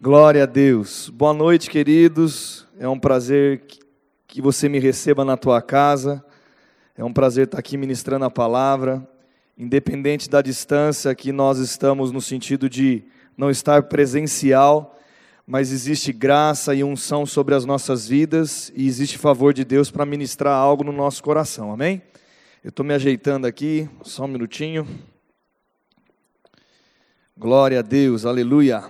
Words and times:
Glória 0.00 0.44
a 0.44 0.46
Deus. 0.46 1.08
Boa 1.08 1.34
noite, 1.34 1.68
queridos. 1.68 2.64
É 2.78 2.88
um 2.88 3.00
prazer 3.00 3.64
que 4.28 4.40
você 4.40 4.68
me 4.68 4.78
receba 4.78 5.24
na 5.24 5.36
tua 5.36 5.60
casa. 5.60 6.24
É 6.96 7.02
um 7.02 7.12
prazer 7.12 7.46
estar 7.46 7.58
aqui 7.58 7.76
ministrando 7.76 8.24
a 8.24 8.30
palavra. 8.30 9.04
Independente 9.58 10.30
da 10.30 10.40
distância 10.40 11.12
que 11.16 11.32
nós 11.32 11.58
estamos 11.58 12.12
no 12.12 12.20
sentido 12.20 12.70
de 12.70 13.02
não 13.36 13.50
estar 13.50 13.82
presencial, 13.82 14.96
mas 15.44 15.72
existe 15.72 16.12
graça 16.12 16.76
e 16.76 16.84
unção 16.84 17.26
sobre 17.26 17.56
as 17.56 17.64
nossas 17.64 18.06
vidas 18.06 18.72
e 18.76 18.86
existe 18.86 19.18
favor 19.18 19.52
de 19.52 19.64
Deus 19.64 19.90
para 19.90 20.06
ministrar 20.06 20.54
algo 20.54 20.84
no 20.84 20.92
nosso 20.92 21.20
coração. 21.24 21.72
Amém? 21.72 22.00
Eu 22.62 22.68
estou 22.68 22.86
me 22.86 22.94
ajeitando 22.94 23.48
aqui, 23.48 23.90
só 24.04 24.26
um 24.26 24.28
minutinho. 24.28 24.86
Glória 27.36 27.80
a 27.80 27.82
Deus, 27.82 28.24
aleluia. 28.24 28.84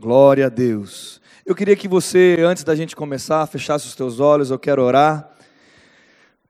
Glória 0.00 0.46
a 0.46 0.48
Deus. 0.48 1.20
Eu 1.44 1.56
queria 1.56 1.74
que 1.74 1.88
você, 1.88 2.36
antes 2.38 2.62
da 2.62 2.76
gente 2.76 2.94
começar, 2.94 3.44
fechasse 3.48 3.84
os 3.84 3.96
teus 3.96 4.20
olhos, 4.20 4.48
eu 4.48 4.56
quero 4.56 4.80
orar. 4.80 5.28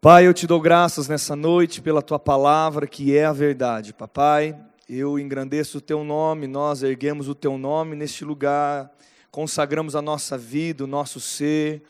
Pai, 0.02 0.26
eu 0.26 0.34
te 0.34 0.46
dou 0.46 0.60
graças 0.60 1.08
nessa 1.08 1.34
noite 1.34 1.80
pela 1.80 2.02
tua 2.02 2.18
palavra, 2.18 2.86
que 2.86 3.16
é 3.16 3.24
a 3.24 3.32
verdade. 3.32 3.94
Papai, 3.94 4.54
eu 4.86 5.18
engrandeço 5.18 5.78
o 5.78 5.80
teu 5.80 6.04
nome, 6.04 6.46
nós 6.46 6.82
erguemos 6.82 7.26
o 7.26 7.34
teu 7.34 7.56
nome 7.56 7.96
neste 7.96 8.22
lugar, 8.22 8.92
consagramos 9.30 9.96
a 9.96 10.02
nossa 10.02 10.36
vida, 10.36 10.84
o 10.84 10.86
nosso 10.86 11.18
ser. 11.18 11.82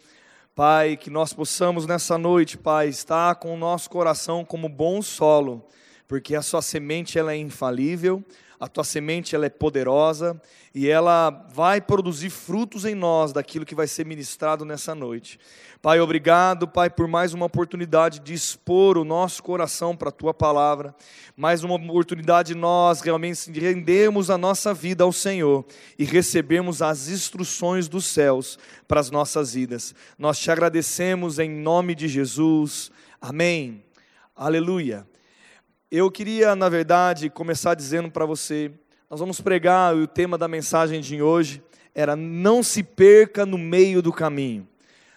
Pai, 0.55 0.97
que 0.97 1.11
nós 1.11 1.33
possamos 1.33 1.87
nessa 1.87 2.17
noite, 2.17 2.57
Pai, 2.57 2.87
estar 2.87 3.35
com 3.35 3.53
o 3.53 3.59
nosso 3.59 3.91
coração 3.91 4.45
como 4.45 4.69
bom 4.69 5.03
solo 5.03 5.67
porque 6.09 6.35
a 6.35 6.43
sua 6.43 6.63
semente 6.63 7.19
ela 7.19 7.33
é 7.33 7.37
infalível, 7.37 8.25
a 8.59 8.67
tua 8.67 8.83
semente 8.83 9.37
ela 9.37 9.47
é 9.47 9.51
poderosa 9.51 10.41
e 10.75 10.89
ela 10.89 11.31
vai 11.55 11.81
produzir 11.81 12.31
frutos 12.31 12.85
em 12.85 12.95
nós 12.95 13.33
daquilo 13.33 13.65
que 13.65 13.75
vai 13.75 13.87
ser 13.87 14.05
ministrado 14.05 14.65
nessa 14.65 14.97
noite. 14.97 15.39
Pai, 15.81 16.01
obrigado, 16.01 16.67
Pai, 16.67 16.91
por 16.91 17.07
mais 17.07 17.33
uma 17.33 17.47
oportunidade 17.47 18.19
de 18.19 18.35
expor 18.35 18.99
o 18.99 19.05
nosso 19.05 19.43
coração 19.45 19.97
para 19.97 20.09
a 20.09 20.13
tua 20.13 20.35
palavra, 20.35 20.93
mais 21.37 21.63
uma 21.63 21.75
oportunidade 21.75 22.53
de 22.53 22.59
nós 22.59 23.01
realmente 23.01 23.49
rendermos 23.53 24.29
a 24.29 24.37
nossa 24.37 24.75
vida 24.75 25.05
ao 25.05 25.13
Senhor 25.13 25.65
e 25.97 26.05
recebermos 26.05 26.83
as 26.83 27.09
instruções 27.09 27.87
dos 27.87 28.07
céus 28.07 28.59
para 28.89 28.99
as 28.99 29.09
nossas 29.09 29.55
vidas. 29.55 29.95
Nós 30.19 30.37
te 30.37 30.51
agradecemos 30.51 31.39
em 31.39 31.49
nome 31.49 31.95
de 31.95 32.09
Jesus. 32.09 32.91
Amém. 33.21 33.85
Aleluia. 34.35 35.08
Eu 35.91 36.11
queria, 36.11 36.55
na 36.55 36.69
verdade, 36.69 37.31
começar 37.31 37.73
dizendo 37.73 38.11
para 38.11 38.27
você, 38.27 38.71
nós 39.09 39.21
vamos 39.21 39.41
pregar, 39.41 39.97
o 39.97 40.07
tema 40.07 40.37
da 40.37 40.47
mensagem 40.47 41.01
de 41.01 41.23
hoje 41.23 41.63
era 41.95 42.15
não 42.15 42.63
se 42.63 42.83
perca 42.83 43.47
no 43.47 43.57
meio 43.57 44.03
do 44.03 44.13
caminho. 44.13 44.69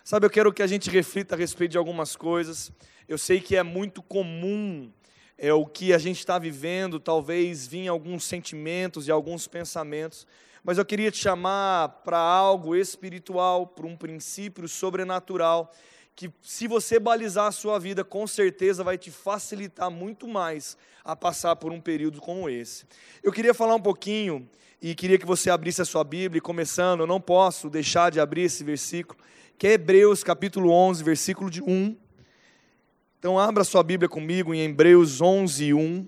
Sabe, 0.01 0.25
eu 0.25 0.29
quero 0.29 0.53
que 0.53 0.63
a 0.63 0.67
gente 0.67 0.89
reflita 0.89 1.35
a 1.35 1.37
respeito 1.37 1.71
de 1.71 1.77
algumas 1.77 2.15
coisas. 2.15 2.71
Eu 3.05 3.17
sei 3.17 3.41
que 3.41 3.57
é 3.57 3.63
muito 3.63 4.01
comum 4.01 4.89
é 5.37 5.53
o 5.53 5.65
que 5.65 5.91
a 5.91 5.97
gente 5.97 6.19
está 6.19 6.39
vivendo, 6.39 7.01
talvez 7.01 7.67
vinha 7.67 7.91
alguns 7.91 8.23
sentimentos 8.23 9.09
e 9.09 9.11
alguns 9.11 9.47
pensamentos, 9.49 10.25
mas 10.63 10.77
eu 10.77 10.85
queria 10.85 11.11
te 11.11 11.17
chamar 11.17 11.89
para 12.05 12.17
algo 12.17 12.77
espiritual, 12.77 13.67
para 13.67 13.87
um 13.87 13.97
princípio 13.97 14.69
sobrenatural 14.69 15.69
que 16.21 16.31
se 16.43 16.67
você 16.67 16.99
balizar 16.99 17.47
a 17.47 17.51
sua 17.51 17.79
vida, 17.79 18.03
com 18.03 18.27
certeza 18.27 18.83
vai 18.83 18.95
te 18.95 19.09
facilitar 19.09 19.89
muito 19.89 20.27
mais 20.27 20.77
a 21.03 21.15
passar 21.15 21.55
por 21.55 21.71
um 21.71 21.81
período 21.81 22.21
como 22.21 22.47
esse. 22.47 22.85
Eu 23.23 23.31
queria 23.31 23.55
falar 23.55 23.73
um 23.73 23.81
pouquinho 23.81 24.47
e 24.79 24.93
queria 24.93 25.17
que 25.17 25.25
você 25.25 25.49
abrisse 25.49 25.81
a 25.81 25.85
sua 25.85 26.03
Bíblia, 26.03 26.39
começando, 26.39 26.99
eu 26.99 27.07
não 27.07 27.19
posso 27.19 27.71
deixar 27.71 28.11
de 28.11 28.19
abrir 28.19 28.43
esse 28.43 28.63
versículo, 28.63 29.19
que 29.57 29.65
é 29.65 29.71
Hebreus 29.71 30.23
capítulo 30.23 30.69
11, 30.69 31.03
versículo 31.03 31.49
de 31.49 31.63
1. 31.63 31.97
Então 33.17 33.39
abra 33.39 33.63
sua 33.63 33.81
Bíblia 33.81 34.07
comigo 34.07 34.53
em 34.53 34.61
Hebreus 34.61 35.21
11, 35.21 35.73
1. 35.73 36.07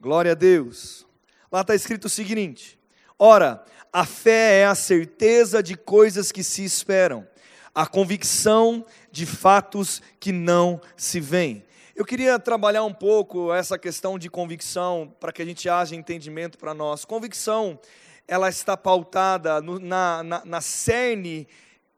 Glória 0.00 0.32
a 0.32 0.34
Deus. 0.34 1.06
Lá 1.48 1.60
está 1.60 1.76
escrito 1.76 2.06
o 2.06 2.10
seguinte: 2.10 2.76
Ora, 3.16 3.64
a 3.92 4.06
fé 4.06 4.60
é 4.60 4.64
a 4.64 4.74
certeza 4.74 5.62
de 5.62 5.76
coisas 5.76 6.32
que 6.32 6.42
se 6.42 6.64
esperam, 6.64 7.26
a 7.74 7.86
convicção 7.86 8.84
de 9.10 9.26
fatos 9.26 10.00
que 10.18 10.32
não 10.32 10.80
se 10.96 11.20
veem. 11.20 11.62
Eu 11.94 12.06
queria 12.06 12.38
trabalhar 12.38 12.84
um 12.84 12.92
pouco 12.92 13.52
essa 13.52 13.78
questão 13.78 14.18
de 14.18 14.30
convicção 14.30 15.14
para 15.20 15.30
que 15.30 15.42
a 15.42 15.44
gente 15.44 15.68
haja 15.68 15.94
entendimento 15.94 16.56
para 16.56 16.72
nós. 16.72 17.04
Convicção, 17.04 17.78
ela 18.26 18.48
está 18.48 18.78
pautada 18.78 19.60
no, 19.60 19.78
na, 19.78 20.22
na, 20.22 20.42
na 20.42 20.60
cerne 20.62 21.46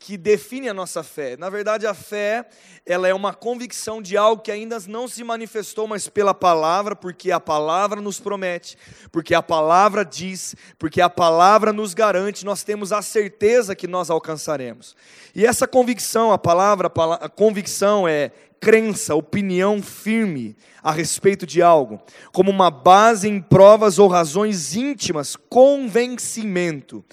que 0.04 0.18
define 0.18 0.68
a 0.68 0.74
nossa 0.74 1.02
fé. 1.02 1.34
Na 1.34 1.48
verdade, 1.48 1.86
a 1.86 1.94
fé, 1.94 2.44
ela 2.84 3.08
é 3.08 3.14
uma 3.14 3.32
convicção 3.32 4.02
de 4.02 4.18
algo 4.18 4.42
que 4.42 4.52
ainda 4.52 4.76
não 4.86 5.08
se 5.08 5.24
manifestou, 5.24 5.86
mas 5.86 6.10
pela 6.10 6.34
palavra, 6.34 6.94
porque 6.94 7.32
a 7.32 7.40
palavra 7.40 8.02
nos 8.02 8.20
promete, 8.20 8.76
porque 9.10 9.34
a 9.34 9.40
palavra 9.40 10.04
diz, 10.04 10.54
porque 10.78 11.00
a 11.00 11.08
palavra 11.08 11.72
nos 11.72 11.94
garante, 11.94 12.44
nós 12.44 12.62
temos 12.62 12.92
a 12.92 13.00
certeza 13.00 13.74
que 13.74 13.86
nós 13.86 14.10
alcançaremos. 14.10 14.94
E 15.34 15.46
essa 15.46 15.66
convicção, 15.66 16.32
a 16.32 16.38
palavra, 16.38 16.92
a 17.18 17.28
convicção 17.30 18.06
é 18.06 18.30
crença, 18.64 19.14
opinião 19.14 19.82
firme 19.82 20.56
a 20.82 20.90
respeito 20.90 21.44
de 21.44 21.60
algo, 21.60 22.00
como 22.32 22.50
uma 22.50 22.70
base 22.70 23.28
em 23.28 23.38
provas 23.38 23.98
ou 23.98 24.08
razões 24.08 24.74
íntimas, 24.74 25.36
convencimento. 25.36 27.04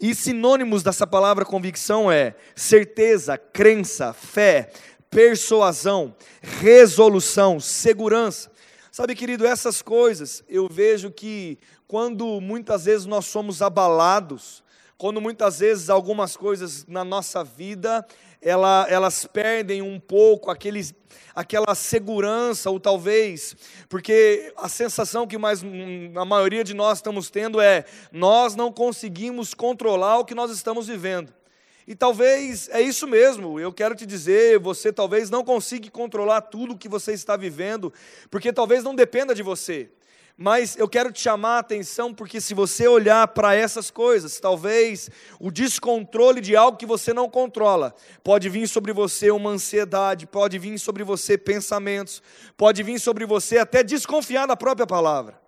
E 0.00 0.14
sinônimos 0.14 0.84
dessa 0.84 1.08
palavra 1.08 1.44
convicção 1.44 2.12
é 2.12 2.36
certeza, 2.54 3.36
crença, 3.36 4.12
fé, 4.12 4.70
persuasão, 5.10 6.14
resolução, 6.40 7.58
segurança. 7.58 8.48
Sabe, 8.92 9.16
querido, 9.16 9.44
essas 9.44 9.82
coisas 9.82 10.44
eu 10.48 10.68
vejo 10.70 11.10
que 11.10 11.58
quando 11.88 12.40
muitas 12.40 12.84
vezes 12.84 13.04
nós 13.04 13.26
somos 13.26 13.62
abalados, 13.62 14.62
quando 15.00 15.18
muitas 15.18 15.60
vezes 15.60 15.88
algumas 15.88 16.36
coisas 16.36 16.84
na 16.86 17.02
nossa 17.02 17.42
vida 17.42 18.06
ela, 18.38 18.86
elas 18.86 19.24
perdem 19.24 19.80
um 19.80 19.98
pouco 19.98 20.50
aqueles, 20.50 20.94
aquela 21.34 21.74
segurança, 21.74 22.68
ou 22.68 22.78
talvez, 22.78 23.56
porque 23.88 24.52
a 24.58 24.68
sensação 24.68 25.26
que 25.26 25.38
mais 25.38 25.64
a 26.14 26.24
maioria 26.26 26.62
de 26.62 26.74
nós 26.74 26.98
estamos 26.98 27.30
tendo 27.30 27.62
é 27.62 27.86
nós 28.12 28.54
não 28.54 28.70
conseguimos 28.70 29.54
controlar 29.54 30.18
o 30.18 30.24
que 30.26 30.34
nós 30.34 30.50
estamos 30.50 30.86
vivendo. 30.86 31.32
E 31.86 31.94
talvez 31.94 32.68
é 32.68 32.82
isso 32.82 33.08
mesmo, 33.08 33.58
eu 33.58 33.72
quero 33.72 33.94
te 33.94 34.04
dizer, 34.04 34.58
você 34.58 34.92
talvez 34.92 35.30
não 35.30 35.42
consiga 35.42 35.90
controlar 35.90 36.42
tudo 36.42 36.74
o 36.74 36.78
que 36.78 36.90
você 36.90 37.14
está 37.14 37.38
vivendo, 37.38 37.90
porque 38.30 38.52
talvez 38.52 38.84
não 38.84 38.94
dependa 38.94 39.34
de 39.34 39.42
você. 39.42 39.88
Mas 40.42 40.74
eu 40.78 40.88
quero 40.88 41.12
te 41.12 41.20
chamar 41.20 41.56
a 41.56 41.58
atenção 41.58 42.14
porque 42.14 42.40
se 42.40 42.54
você 42.54 42.88
olhar 42.88 43.28
para 43.28 43.54
essas 43.54 43.90
coisas, 43.90 44.40
talvez 44.40 45.10
o 45.38 45.50
descontrole 45.50 46.40
de 46.40 46.56
algo 46.56 46.78
que 46.78 46.86
você 46.86 47.12
não 47.12 47.28
controla, 47.28 47.94
pode 48.24 48.48
vir 48.48 48.66
sobre 48.66 48.90
você 48.90 49.30
uma 49.30 49.50
ansiedade, 49.50 50.26
pode 50.26 50.58
vir 50.58 50.78
sobre 50.78 51.04
você 51.04 51.36
pensamentos, 51.36 52.22
pode 52.56 52.82
vir 52.82 52.98
sobre 52.98 53.26
você 53.26 53.58
até 53.58 53.82
desconfiar 53.82 54.46
da 54.46 54.56
própria 54.56 54.86
palavra. 54.86 55.38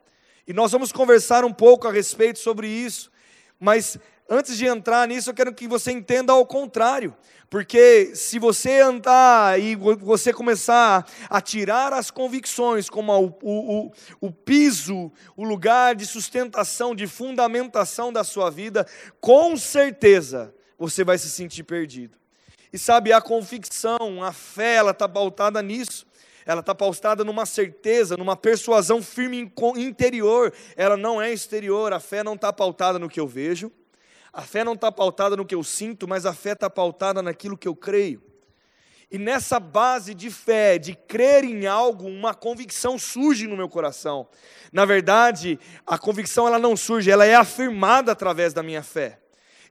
E 0.47 0.53
nós 0.53 0.71
vamos 0.73 0.93
conversar 0.93 1.43
um 1.43 1.55
pouco 1.55 1.89
a 1.89 1.91
respeito 1.91 2.39
sobre 2.39 2.69
isso, 2.69 3.11
mas 3.59 3.97
antes 4.29 4.57
de 4.57 4.67
entrar 4.67 5.07
nisso, 5.09 5.31
eu 5.31 5.35
quero 5.35 5.53
que 5.55 5.69
você 5.69 5.93
entenda 5.93 6.33
ao 6.33 6.45
contrário. 6.47 7.15
Porque 7.53 8.13
se 8.15 8.39
você 8.39 8.81
andar 8.81 9.61
e 9.61 9.77
você 9.77 10.33
começar 10.33 11.07
a 11.29 11.39
tirar 11.39 11.93
as 11.93 12.11
convicções 12.11 12.89
como 12.89 13.13
o, 13.13 13.37
o, 13.43 13.93
o, 14.23 14.33
piso, 14.33 15.13
o 15.37 15.45
lugar 15.45 15.95
de 15.95 16.07
sustentação, 16.07 16.95
de 16.95 17.07
fundamentação 17.07 18.11
da 18.11 18.25
sua 18.25 18.49
vida, 18.51 18.87
com 19.21 19.55
certeza 19.55 20.55
você 20.79 21.05
vai 21.05 21.19
se 21.19 21.29
sentir 21.29 21.65
perdido. 21.65 22.17
E 22.73 22.79
sabe, 22.79 23.13
a 23.13 23.21
convicção, 23.21 24.25
a 24.25 24.33
fé, 24.33 24.77
ela 24.77 24.93
está 24.93 25.07
pautada 25.07 25.61
nisso. 25.61 26.07
Ela 26.47 26.61
está 26.61 26.75
pautada 26.75 27.23
numa 27.23 27.45
certeza, 27.45 28.17
numa 28.17 28.35
persuasão 28.35 29.03
firme 29.03 29.53
interior. 29.77 30.55
Ela 30.75 30.97
não 30.97 31.21
é 31.21 31.31
exterior. 31.31 31.93
A 31.93 32.01
fé 32.01 32.25
não 32.25 32.35
está 32.35 32.51
pautada 32.51 32.99
no 32.99 33.11
que 33.11 33.21
eu 33.21 33.29
vejo. 33.29 33.71
A 34.33 34.43
fé 34.43 34.65
não 34.65 34.73
está 34.73 34.91
pautada 34.91 35.37
no 35.37 35.45
que 35.45 35.55
eu 35.55 35.63
sinto, 35.63 36.09
mas 36.09 36.25
a 36.25 36.33
fé 36.33 36.53
está 36.53 36.71
pautada 36.71 37.21
naquilo 37.21 37.59
que 37.59 37.69
eu 37.69 37.77
creio. 37.77 38.23
E 39.11 39.19
nessa 39.19 39.61
base 39.61 40.15
de 40.15 40.31
fé, 40.31 40.79
de 40.79 40.95
crer 40.95 41.45
em 41.45 41.67
algo, 41.67 42.07
uma 42.07 42.33
convicção 42.33 42.99
surge 42.99 43.47
no 43.47 43.55
meu 43.55 43.69
coração. 43.69 44.27
Na 44.73 44.87
verdade, 44.87 45.61
a 45.87 45.99
convicção 45.99 46.47
ela 46.47 46.59
não 46.59 46.75
surge, 46.75 47.11
ela 47.11 47.27
é 47.27 47.35
afirmada 47.35 48.11
através 48.11 48.55
da 48.55 48.63
minha 48.63 48.83
fé. 48.83 49.19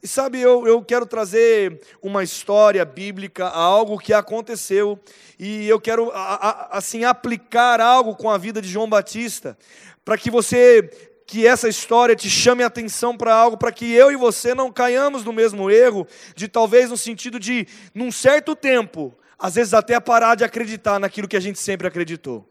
E 0.03 0.07
sabe, 0.07 0.39
eu, 0.39 0.67
eu 0.67 0.83
quero 0.83 1.07
trazer 1.07 1.81
uma 2.03 2.23
história 2.23 2.85
bíblica, 2.85 3.47
algo 3.47 3.97
que 3.97 4.13
aconteceu, 4.13 4.99
e 5.39 5.67
eu 5.67 5.81
quero, 5.81 6.11
assim, 6.69 7.03
aplicar 7.03 7.81
algo 7.81 8.15
com 8.15 8.29
a 8.29 8.37
vida 8.37 8.61
de 8.61 8.67
João 8.67 8.89
Batista, 8.89 9.57
para 10.05 10.17
que 10.17 10.29
você, 10.29 10.89
que 11.31 11.47
essa 11.47 11.69
história 11.69 12.13
te 12.13 12.29
chame 12.29 12.61
a 12.61 12.67
atenção 12.67 13.15
para 13.15 13.33
algo, 13.33 13.55
para 13.55 13.71
que 13.71 13.89
eu 13.89 14.11
e 14.11 14.17
você 14.17 14.53
não 14.53 14.69
caiamos 14.69 15.23
no 15.23 15.31
mesmo 15.31 15.71
erro, 15.71 16.05
de 16.35 16.45
talvez 16.49 16.89
no 16.89 16.97
sentido 16.97 17.39
de, 17.39 17.65
num 17.95 18.11
certo 18.11 18.53
tempo, 18.53 19.15
às 19.39 19.55
vezes 19.55 19.73
até 19.73 19.97
parar 19.97 20.35
de 20.35 20.43
acreditar 20.43 20.99
naquilo 20.99 21.29
que 21.29 21.37
a 21.37 21.39
gente 21.39 21.57
sempre 21.57 21.87
acreditou. 21.87 22.45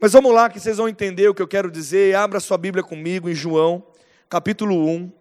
Mas 0.00 0.14
vamos 0.14 0.34
lá 0.34 0.50
que 0.50 0.58
vocês 0.58 0.78
vão 0.78 0.88
entender 0.88 1.28
o 1.28 1.34
que 1.34 1.40
eu 1.40 1.46
quero 1.46 1.70
dizer. 1.70 2.16
Abra 2.16 2.40
sua 2.40 2.58
Bíblia 2.58 2.82
comigo 2.82 3.30
em 3.30 3.36
João, 3.36 3.86
capítulo 4.28 4.88
1. 4.88 5.12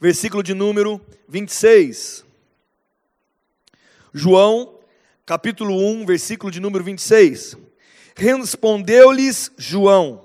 versículo 0.00 0.40
de 0.40 0.54
número 0.54 1.00
26. 1.28 2.24
João, 4.14 4.79
capítulo 5.30 5.76
1, 5.76 6.06
versículo 6.06 6.50
de 6.50 6.58
número 6.58 6.82
26. 6.82 7.56
Respondeu-lhes 8.16 9.52
João: 9.56 10.24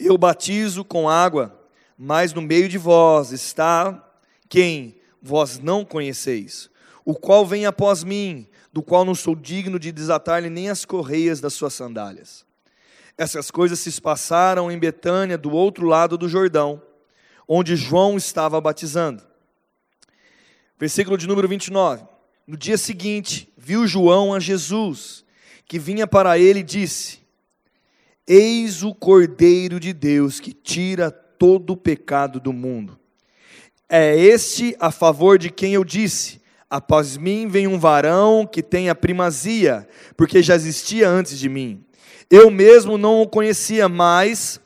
Eu 0.00 0.16
batizo 0.16 0.82
com 0.82 1.06
água, 1.06 1.54
mas 1.98 2.32
no 2.32 2.40
meio 2.40 2.66
de 2.66 2.78
vós 2.78 3.30
está 3.30 4.10
quem 4.48 4.96
vós 5.20 5.58
não 5.58 5.84
conheceis, 5.84 6.70
o 7.04 7.14
qual 7.14 7.44
vem 7.44 7.66
após 7.66 8.02
mim, 8.02 8.48
do 8.72 8.82
qual 8.82 9.04
não 9.04 9.14
sou 9.14 9.36
digno 9.36 9.78
de 9.78 9.92
desatar-lhe 9.92 10.48
nem 10.48 10.70
as 10.70 10.86
correias 10.86 11.38
das 11.38 11.52
suas 11.52 11.74
sandálias. 11.74 12.42
Essas 13.18 13.50
coisas 13.50 13.78
se 13.80 14.00
passaram 14.00 14.72
em 14.72 14.78
Betânia, 14.78 15.36
do 15.36 15.50
outro 15.50 15.84
lado 15.84 16.16
do 16.16 16.26
Jordão 16.26 16.80
onde 17.46 17.76
João 17.76 18.16
estava 18.16 18.58
batizando. 18.62 19.22
Versículo 20.78 21.18
de 21.18 21.28
número 21.28 21.46
29. 21.46 22.15
No 22.46 22.56
dia 22.56 22.78
seguinte, 22.78 23.52
viu 23.58 23.88
João 23.88 24.32
a 24.32 24.38
Jesus, 24.38 25.24
que 25.66 25.80
vinha 25.80 26.06
para 26.06 26.38
ele 26.38 26.60
e 26.60 26.62
disse: 26.62 27.18
Eis 28.24 28.84
o 28.84 28.94
Cordeiro 28.94 29.80
de 29.80 29.92
Deus 29.92 30.38
que 30.38 30.52
tira 30.52 31.10
todo 31.10 31.72
o 31.72 31.76
pecado 31.76 32.38
do 32.38 32.52
mundo. 32.52 32.96
É 33.88 34.16
este 34.16 34.76
a 34.78 34.92
favor 34.92 35.38
de 35.38 35.50
quem 35.50 35.74
eu 35.74 35.82
disse: 35.82 36.40
Após 36.70 37.16
mim 37.16 37.48
vem 37.48 37.66
um 37.66 37.80
varão 37.80 38.46
que 38.46 38.62
tem 38.62 38.88
a 38.88 38.94
primazia, 38.94 39.88
porque 40.16 40.40
já 40.40 40.54
existia 40.54 41.08
antes 41.08 41.36
de 41.40 41.48
mim. 41.48 41.84
Eu 42.30 42.48
mesmo 42.48 42.96
não 42.96 43.22
o 43.22 43.28
conhecia, 43.28 43.88
mas 43.88 44.60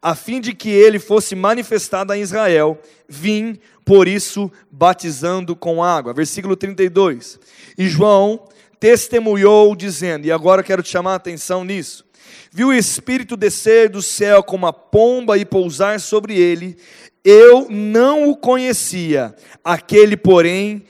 a 0.00 0.14
fim 0.14 0.40
de 0.40 0.54
que 0.54 0.70
ele 0.70 0.98
fosse 0.98 1.34
manifestado 1.34 2.12
a 2.12 2.16
Israel, 2.16 2.80
vim, 3.06 3.58
por 3.86 4.08
isso, 4.08 4.50
batizando 4.68 5.54
com 5.54 5.80
água. 5.80 6.12
Versículo 6.12 6.56
32. 6.56 7.38
E 7.78 7.88
João 7.88 8.48
testemunhou, 8.80 9.76
dizendo, 9.76 10.26
e 10.26 10.32
agora 10.32 10.60
eu 10.60 10.64
quero 10.64 10.82
te 10.82 10.88
chamar 10.88 11.12
a 11.12 11.16
atenção 11.16 11.64
nisso. 11.64 12.04
Viu 12.50 12.68
o 12.68 12.74
Espírito 12.74 13.36
descer 13.36 13.88
do 13.88 14.02
céu 14.02 14.42
como 14.42 14.66
uma 14.66 14.72
pomba 14.72 15.38
e 15.38 15.44
pousar 15.44 16.00
sobre 16.00 16.36
ele. 16.36 16.76
Eu 17.24 17.68
não 17.70 18.28
o 18.28 18.36
conhecia. 18.36 19.36
Aquele, 19.62 20.16
porém, 20.16 20.84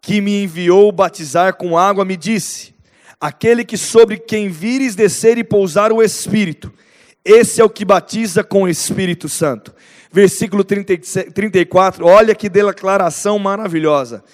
que 0.00 0.22
me 0.22 0.44
enviou 0.44 0.90
batizar 0.90 1.56
com 1.56 1.76
água, 1.76 2.06
me 2.06 2.16
disse: 2.16 2.74
Aquele 3.20 3.66
que 3.66 3.76
sobre 3.76 4.16
quem 4.16 4.48
vires 4.48 4.94
descer 4.94 5.36
e 5.36 5.44
pousar 5.44 5.92
o 5.92 6.02
Espírito, 6.02 6.72
esse 7.24 7.60
é 7.60 7.64
o 7.64 7.70
que 7.70 7.84
batiza 7.84 8.42
com 8.42 8.62
o 8.62 8.68
Espírito 8.68 9.28
Santo. 9.28 9.74
Versículo 10.12 10.64
34, 10.64 12.04
olha 12.04 12.34
que 12.34 12.48
declaração 12.48 13.38
maravilhosa. 13.38 14.24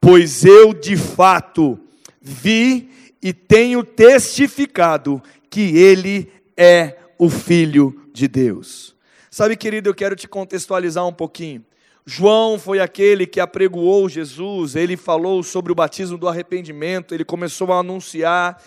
Pois 0.00 0.44
eu 0.44 0.72
de 0.72 0.96
fato 0.96 1.78
vi 2.20 2.90
e 3.22 3.32
tenho 3.32 3.84
testificado 3.84 5.22
que 5.48 5.76
ele 5.76 6.32
é 6.56 6.96
o 7.18 7.28
Filho 7.28 8.08
de 8.12 8.26
Deus. 8.26 8.96
Sabe, 9.30 9.56
querido, 9.56 9.88
eu 9.88 9.94
quero 9.94 10.16
te 10.16 10.26
contextualizar 10.26 11.06
um 11.06 11.12
pouquinho. 11.12 11.64
João 12.04 12.58
foi 12.58 12.80
aquele 12.80 13.26
que 13.26 13.38
apregoou 13.38 14.08
Jesus, 14.08 14.74
ele 14.74 14.96
falou 14.96 15.42
sobre 15.42 15.70
o 15.70 15.74
batismo 15.74 16.18
do 16.18 16.26
arrependimento, 16.26 17.14
ele 17.14 17.24
começou 17.24 17.72
a 17.72 17.78
anunciar 17.78 18.60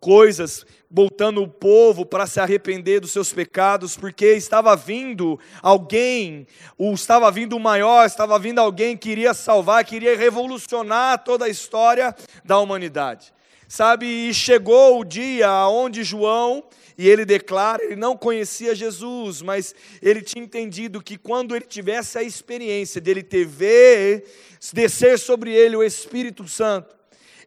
coisas 0.00 0.64
voltando 0.90 1.42
o 1.42 1.48
povo 1.48 2.06
para 2.06 2.26
se 2.26 2.40
arrepender 2.40 3.00
dos 3.00 3.10
seus 3.10 3.32
pecados, 3.32 3.96
porque 3.96 4.34
estava 4.34 4.74
vindo 4.74 5.38
alguém, 5.60 6.46
ou 6.76 6.94
estava 6.94 7.30
vindo 7.30 7.56
o 7.56 7.60
maior, 7.60 8.06
estava 8.06 8.38
vindo 8.38 8.58
alguém 8.58 8.96
que 8.96 9.10
iria 9.10 9.34
salvar, 9.34 9.84
queria 9.84 10.16
revolucionar 10.16 11.22
toda 11.24 11.44
a 11.44 11.48
história 11.48 12.14
da 12.44 12.58
humanidade. 12.58 13.32
Sabe, 13.70 14.06
e 14.06 14.32
chegou 14.32 14.98
o 14.98 15.04
dia 15.04 15.68
onde 15.68 16.02
João, 16.02 16.64
e 16.96 17.06
ele 17.06 17.26
declara, 17.26 17.84
ele 17.84 17.96
não 17.96 18.16
conhecia 18.16 18.74
Jesus, 18.74 19.42
mas 19.42 19.74
ele 20.00 20.22
tinha 20.22 20.42
entendido 20.42 21.02
que 21.02 21.18
quando 21.18 21.54
ele 21.54 21.66
tivesse 21.66 22.16
a 22.16 22.22
experiência 22.22 22.98
dele 22.98 23.22
ter 23.22 23.44
ver, 23.44 24.24
descer 24.72 25.18
sobre 25.18 25.52
ele 25.52 25.76
o 25.76 25.84
Espírito 25.84 26.48
Santo, 26.48 26.96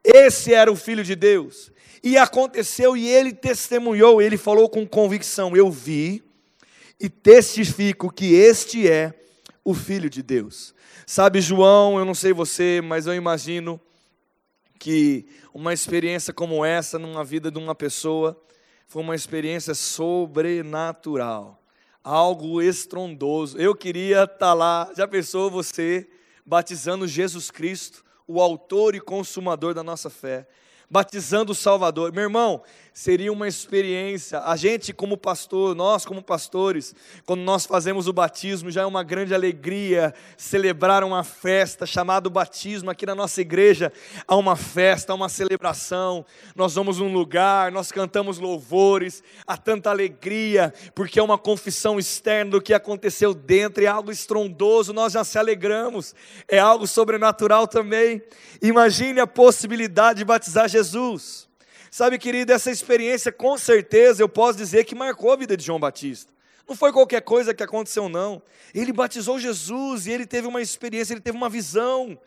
esse 0.03 0.53
era 0.53 0.71
o 0.71 0.75
Filho 0.75 1.03
de 1.03 1.15
Deus. 1.15 1.71
E 2.03 2.17
aconteceu 2.17 2.97
e 2.97 3.07
ele 3.07 3.31
testemunhou, 3.31 4.21
ele 4.21 4.37
falou 4.37 4.67
com 4.67 4.87
convicção: 4.87 5.55
Eu 5.55 5.69
vi 5.69 6.23
e 6.99 7.09
testifico 7.09 8.11
que 8.11 8.33
este 8.33 8.89
é 8.89 9.13
o 9.63 9.73
Filho 9.73 10.09
de 10.09 10.23
Deus. 10.23 10.73
Sabe, 11.05 11.41
João, 11.41 11.99
eu 11.99 12.05
não 12.05 12.15
sei 12.15 12.33
você, 12.33 12.81
mas 12.83 13.05
eu 13.05 13.13
imagino 13.13 13.79
que 14.79 15.27
uma 15.53 15.73
experiência 15.73 16.33
como 16.33 16.65
essa 16.65 16.97
numa 16.97 17.23
vida 17.23 17.51
de 17.51 17.59
uma 17.59 17.75
pessoa 17.75 18.41
foi 18.87 19.03
uma 19.03 19.15
experiência 19.15 19.75
sobrenatural, 19.75 21.61
algo 22.03 22.61
estrondoso. 22.61 23.57
Eu 23.59 23.75
queria 23.75 24.23
estar 24.23 24.37
tá 24.37 24.53
lá, 24.53 24.91
já 24.97 25.07
pensou 25.07 25.51
você 25.51 26.09
batizando 26.43 27.07
Jesus 27.07 27.51
Cristo, 27.51 28.03
o 28.27 28.41
autor 28.41 28.95
e 28.95 28.99
consumador 28.99 29.75
da 29.75 29.83
nossa 29.83 30.09
fé 30.09 30.47
batizando 30.91 31.53
o 31.53 31.55
Salvador. 31.55 32.11
Meu 32.11 32.23
irmão, 32.23 32.61
seria 32.93 33.31
uma 33.31 33.47
experiência. 33.47 34.39
A 34.39 34.55
gente, 34.55 34.93
como 34.93 35.15
pastor, 35.15 35.73
nós, 35.73 36.05
como 36.05 36.21
pastores, 36.21 36.93
quando 37.25 37.41
nós 37.41 37.65
fazemos 37.65 38.07
o 38.07 38.13
batismo, 38.13 38.69
já 38.69 38.81
é 38.81 38.85
uma 38.85 39.03
grande 39.03 39.33
alegria 39.33 40.13
celebrar 40.35 41.03
uma 41.03 41.23
festa 41.23 41.85
chamada 41.85 42.29
batismo. 42.29 42.89
Aqui 42.89 43.05
na 43.05 43.15
nossa 43.15 43.39
igreja 43.39 43.93
há 44.27 44.35
uma 44.35 44.55
festa, 44.55 45.13
há 45.13 45.15
uma 45.15 45.29
celebração. 45.29 46.25
Nós 46.55 46.75
vamos 46.75 46.99
num 46.99 47.13
lugar, 47.13 47.71
nós 47.71 47.91
cantamos 47.91 48.39
louvores, 48.39 49.23
há 49.47 49.55
tanta 49.55 49.89
alegria, 49.89 50.73
porque 50.93 51.19
é 51.19 51.23
uma 51.23 51.37
confissão 51.37 51.97
externa 51.97 52.51
do 52.51 52.61
que 52.61 52.73
aconteceu 52.73 53.33
dentro, 53.33 53.83
é 53.83 53.87
algo 53.87 54.11
estrondoso, 54.11 54.93
nós 54.93 55.13
já 55.13 55.23
se 55.23 55.37
alegramos, 55.37 56.13
é 56.47 56.59
algo 56.59 56.85
sobrenatural 56.85 57.67
também. 57.67 58.21
Imagine 58.61 59.21
a 59.21 59.27
possibilidade 59.27 60.19
de 60.19 60.25
batizar 60.25 60.67
Jesus. 60.67 61.50
Sabe, 61.93 62.17
querido, 62.17 62.53
essa 62.53 62.71
experiência 62.71 63.33
com 63.33 63.57
certeza 63.57 64.23
eu 64.23 64.29
posso 64.29 64.57
dizer 64.57 64.85
que 64.85 64.95
marcou 64.95 65.29
a 65.33 65.35
vida 65.35 65.57
de 65.57 65.65
João 65.65 65.77
Batista. 65.77 66.31
Não 66.65 66.73
foi 66.73 66.93
qualquer 66.93 67.21
coisa 67.21 67.53
que 67.53 67.61
aconteceu, 67.61 68.07
não. 68.07 68.41
Ele 68.73 68.93
batizou 68.93 69.37
Jesus 69.37 70.07
e 70.07 70.11
ele 70.11 70.25
teve 70.25 70.47
uma 70.47 70.61
experiência, 70.61 71.13
ele 71.13 71.19
teve 71.19 71.35
uma 71.35 71.49
visão 71.49 72.17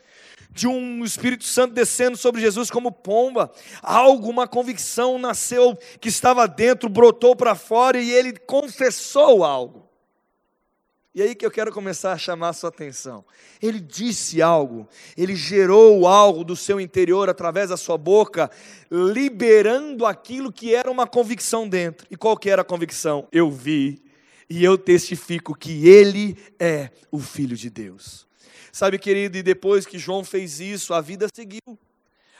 de 0.50 0.68
um 0.68 1.02
Espírito 1.02 1.44
Santo 1.44 1.73
descendo 1.73 2.14
sobre 2.14 2.42
Jesus 2.42 2.71
como 2.71 2.92
pomba. 2.92 3.50
Algo, 3.83 4.28
uma 4.28 4.47
convicção 4.47 5.18
nasceu 5.18 5.75
que 5.99 6.11
estava 6.11 6.47
dentro, 6.47 6.90
brotou 6.90 7.35
para 7.35 7.54
fora 7.54 7.99
e 7.99 8.12
ele 8.12 8.38
confessou 8.38 9.44
algo. 9.44 9.83
E 11.14 11.23
aí 11.23 11.35
que 11.35 11.47
eu 11.47 11.50
quero 11.50 11.73
começar 11.73 12.12
a 12.12 12.18
chamar 12.18 12.49
a 12.49 12.52
sua 12.52 12.71
atenção. 12.71 13.25
Ele 13.62 13.78
disse 13.78 14.42
algo, 14.42 14.88
ele 15.16 15.37
gerou 15.37 16.09
algo 16.09 16.42
do 16.42 16.56
seu 16.56 16.80
interior 16.80 17.30
através 17.30 17.68
da 17.68 17.76
sua 17.76 17.97
boca, 17.97 18.50
liberando 18.90 20.04
aquilo 20.06 20.52
que 20.52 20.75
era 20.75 20.90
uma 20.90 21.06
convicção 21.06 21.68
dentro. 21.68 22.04
E 22.11 22.16
qual 22.16 22.37
que 22.37 22.50
era 22.50 22.62
a 22.62 22.64
convicção? 22.64 23.28
Eu 23.30 23.49
vi 23.49 24.02
e 24.50 24.64
eu 24.64 24.76
testifico 24.76 25.54
que 25.54 25.88
ele 25.88 26.37
é 26.59 26.90
o 27.12 27.21
filho 27.21 27.56
de 27.56 27.71
Deus. 27.71 28.26
Sabe, 28.73 28.99
querido, 28.99 29.38
e 29.38 29.42
depois 29.42 29.87
que 29.87 30.00
João 30.00 30.25
fez 30.25 30.59
isso, 30.59 30.92
a 30.92 31.00
vida 31.00 31.28
seguiu. 31.33 31.78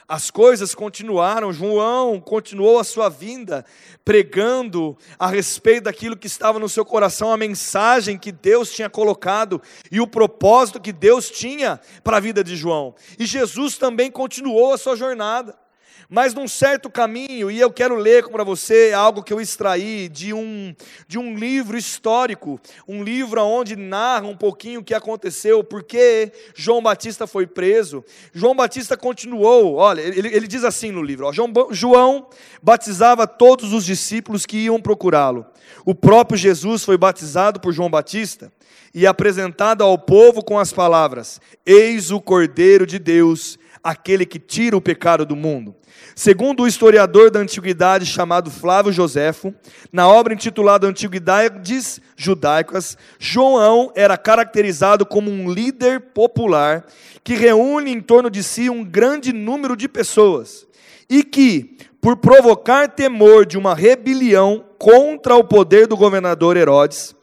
As 0.07 0.29
coisas 0.29 0.75
continuaram, 0.75 1.51
João 1.51 2.21
continuou 2.21 2.77
a 2.77 2.83
sua 2.83 3.09
vinda, 3.09 3.65
pregando 4.03 4.95
a 5.17 5.25
respeito 5.25 5.85
daquilo 5.85 6.15
que 6.15 6.27
estava 6.27 6.59
no 6.59 6.69
seu 6.69 6.85
coração, 6.85 7.33
a 7.33 7.37
mensagem 7.37 8.15
que 8.15 8.31
Deus 8.31 8.71
tinha 8.71 8.87
colocado 8.87 9.59
e 9.91 9.99
o 9.99 10.05
propósito 10.05 10.79
que 10.79 10.93
Deus 10.93 11.31
tinha 11.31 11.79
para 12.03 12.17
a 12.17 12.19
vida 12.19 12.43
de 12.43 12.55
João. 12.55 12.93
E 13.17 13.25
Jesus 13.25 13.79
também 13.79 14.11
continuou 14.11 14.73
a 14.73 14.77
sua 14.77 14.95
jornada. 14.95 15.64
Mas 16.09 16.33
num 16.33 16.47
certo 16.47 16.89
caminho, 16.89 17.49
e 17.49 17.59
eu 17.59 17.71
quero 17.71 17.95
ler 17.95 18.27
para 18.27 18.43
você 18.43 18.93
algo 18.95 19.23
que 19.23 19.33
eu 19.33 19.41
extraí 19.41 20.07
de 20.07 20.33
um, 20.33 20.75
de 21.07 21.17
um 21.17 21.35
livro 21.35 21.77
histórico, 21.77 22.59
um 22.87 23.03
livro 23.03 23.41
onde 23.43 23.75
narra 23.75 24.27
um 24.27 24.37
pouquinho 24.37 24.81
o 24.81 24.83
que 24.83 24.93
aconteceu, 24.93 25.63
porque 25.63 26.31
João 26.53 26.81
Batista 26.81 27.25
foi 27.25 27.47
preso. 27.47 28.03
João 28.33 28.55
Batista 28.55 28.95
continuou, 28.95 29.75
olha, 29.75 30.01
ele, 30.01 30.27
ele 30.27 30.47
diz 30.47 30.63
assim 30.63 30.91
no 30.91 31.01
livro: 31.01 31.25
ó, 31.25 31.33
João, 31.33 31.51
João 31.71 32.27
batizava 32.61 33.25
todos 33.25 33.73
os 33.73 33.83
discípulos 33.85 34.45
que 34.45 34.57
iam 34.57 34.81
procurá-lo. 34.81 35.45
O 35.83 35.95
próprio 35.95 36.37
Jesus 36.37 36.83
foi 36.83 36.97
batizado 36.97 37.59
por 37.59 37.73
João 37.73 37.89
Batista 37.89 38.51
e 38.93 39.05
apresentado 39.05 39.83
ao 39.83 39.97
povo 39.97 40.43
com 40.43 40.57
as 40.57 40.71
palavras: 40.71 41.41
Eis 41.65 42.11
o 42.11 42.21
Cordeiro 42.21 42.85
de 42.85 42.97
Deus, 42.97 43.59
aquele 43.85 44.25
que 44.25 44.39
tira 44.39 44.75
o 44.75 44.81
pecado 44.81 45.27
do 45.27 45.35
mundo. 45.35 45.75
Segundo 46.15 46.63
o 46.63 46.67
historiador 46.67 47.29
da 47.29 47.39
antiguidade 47.39 48.03
chamado 48.03 48.49
Flávio 48.49 48.91
Joséfo, 48.91 49.53
na 49.93 50.07
obra 50.07 50.33
intitulada 50.33 50.87
Antiguidades 50.87 52.01
Judaicas, 52.17 52.97
João 53.19 53.91
era 53.93 54.17
caracterizado 54.17 55.05
como 55.05 55.29
um 55.29 55.51
líder 55.51 55.99
popular 55.99 56.83
que 57.23 57.35
reúne 57.35 57.91
em 57.91 58.01
torno 58.01 58.31
de 58.31 58.41
si 58.41 58.71
um 58.71 58.83
grande 58.83 59.31
número 59.31 59.77
de 59.77 59.87
pessoas 59.87 60.65
e 61.07 61.23
que, 61.23 61.77
por 62.01 62.17
provocar 62.17 62.89
temor 62.89 63.45
de 63.45 63.55
uma 63.55 63.75
rebelião 63.75 64.65
contra 64.79 65.35
o 65.35 65.43
poder 65.43 65.85
do 65.85 65.95
governador 65.95 66.57
Herodes, 66.57 67.15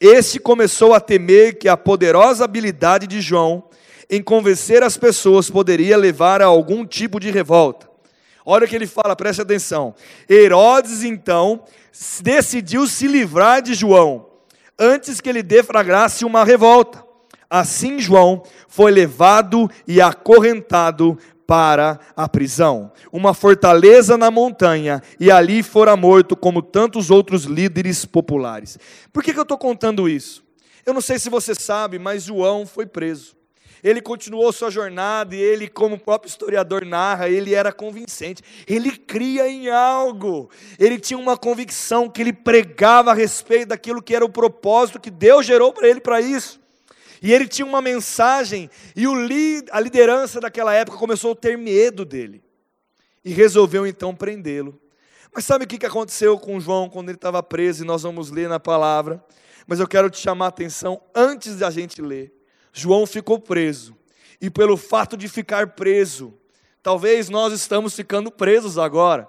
este 0.00 0.40
começou 0.40 0.92
a 0.92 0.98
temer 0.98 1.56
que 1.56 1.68
a 1.68 1.76
poderosa 1.76 2.44
habilidade 2.44 3.06
de 3.06 3.20
João 3.20 3.70
em 4.10 4.20
convencer 4.20 4.82
as 4.82 4.96
pessoas 4.96 5.48
poderia 5.48 5.96
levar 5.96 6.42
a 6.42 6.46
algum 6.46 6.84
tipo 6.84 7.20
de 7.20 7.30
revolta. 7.30 7.88
Olha 8.44 8.66
o 8.66 8.68
que 8.68 8.74
ele 8.74 8.86
fala, 8.86 9.14
preste 9.14 9.40
atenção. 9.40 9.94
Herodes, 10.28 11.04
então, 11.04 11.62
decidiu 12.20 12.86
se 12.88 13.06
livrar 13.06 13.62
de 13.62 13.74
João, 13.74 14.26
antes 14.76 15.20
que 15.20 15.28
ele 15.28 15.42
deflagrasse 15.42 16.24
uma 16.24 16.42
revolta. 16.42 17.04
Assim, 17.48 18.00
João 18.00 18.42
foi 18.68 18.90
levado 18.90 19.70
e 19.86 20.00
acorrentado 20.00 21.16
para 21.46 21.98
a 22.16 22.28
prisão, 22.28 22.92
uma 23.12 23.34
fortaleza 23.34 24.16
na 24.16 24.30
montanha, 24.30 25.02
e 25.18 25.32
ali 25.32 25.64
fora 25.64 25.96
morto, 25.96 26.36
como 26.36 26.62
tantos 26.62 27.10
outros 27.10 27.42
líderes 27.42 28.04
populares. 28.04 28.78
Por 29.12 29.22
que, 29.22 29.32
que 29.32 29.38
eu 29.38 29.42
estou 29.42 29.58
contando 29.58 30.08
isso? 30.08 30.44
Eu 30.86 30.94
não 30.94 31.00
sei 31.00 31.18
se 31.18 31.28
você 31.28 31.52
sabe, 31.54 31.98
mas 31.98 32.22
João 32.22 32.64
foi 32.64 32.86
preso. 32.86 33.39
Ele 33.82 34.00
continuou 34.00 34.52
sua 34.52 34.70
jornada 34.70 35.34
e 35.34 35.38
ele, 35.40 35.68
como 35.68 35.96
o 35.96 35.98
próprio 35.98 36.28
historiador 36.28 36.84
narra, 36.84 37.28
ele 37.28 37.54
era 37.54 37.72
convincente. 37.72 38.42
Ele 38.66 38.90
cria 38.96 39.48
em 39.48 39.70
algo. 39.70 40.50
Ele 40.78 40.98
tinha 40.98 41.18
uma 41.18 41.36
convicção 41.36 42.08
que 42.08 42.20
ele 42.20 42.32
pregava 42.32 43.10
a 43.10 43.14
respeito 43.14 43.68
daquilo 43.68 44.02
que 44.02 44.14
era 44.14 44.24
o 44.24 44.28
propósito 44.28 45.00
que 45.00 45.10
Deus 45.10 45.46
gerou 45.46 45.72
para 45.72 45.88
ele 45.88 46.00
para 46.00 46.20
isso. 46.20 46.60
E 47.22 47.32
ele 47.32 47.46
tinha 47.46 47.66
uma 47.66 47.82
mensagem, 47.82 48.70
e 48.96 49.06
o, 49.06 49.14
a 49.72 49.80
liderança 49.80 50.40
daquela 50.40 50.72
época 50.72 50.96
começou 50.96 51.32
a 51.32 51.36
ter 51.36 51.58
medo 51.58 52.04
dele. 52.04 52.42
E 53.22 53.30
resolveu 53.30 53.86
então 53.86 54.14
prendê-lo. 54.14 54.80
Mas 55.32 55.44
sabe 55.44 55.64
o 55.64 55.68
que 55.68 55.84
aconteceu 55.84 56.38
com 56.38 56.58
João 56.58 56.88
quando 56.88 57.10
ele 57.10 57.16
estava 57.16 57.42
preso? 57.42 57.84
E 57.84 57.86
nós 57.86 58.02
vamos 58.02 58.30
ler 58.30 58.48
na 58.48 58.58
palavra. 58.58 59.22
Mas 59.66 59.78
eu 59.78 59.86
quero 59.86 60.08
te 60.10 60.18
chamar 60.18 60.46
a 60.46 60.48
atenção 60.48 61.00
antes 61.14 61.56
da 61.56 61.70
gente 61.70 62.00
ler. 62.00 62.39
João 62.72 63.06
ficou 63.06 63.38
preso. 63.38 63.96
E 64.40 64.48
pelo 64.48 64.76
fato 64.76 65.16
de 65.16 65.28
ficar 65.28 65.68
preso, 65.68 66.34
talvez 66.82 67.28
nós 67.28 67.52
estamos 67.52 67.94
ficando 67.94 68.30
presos 68.30 68.78
agora. 68.78 69.28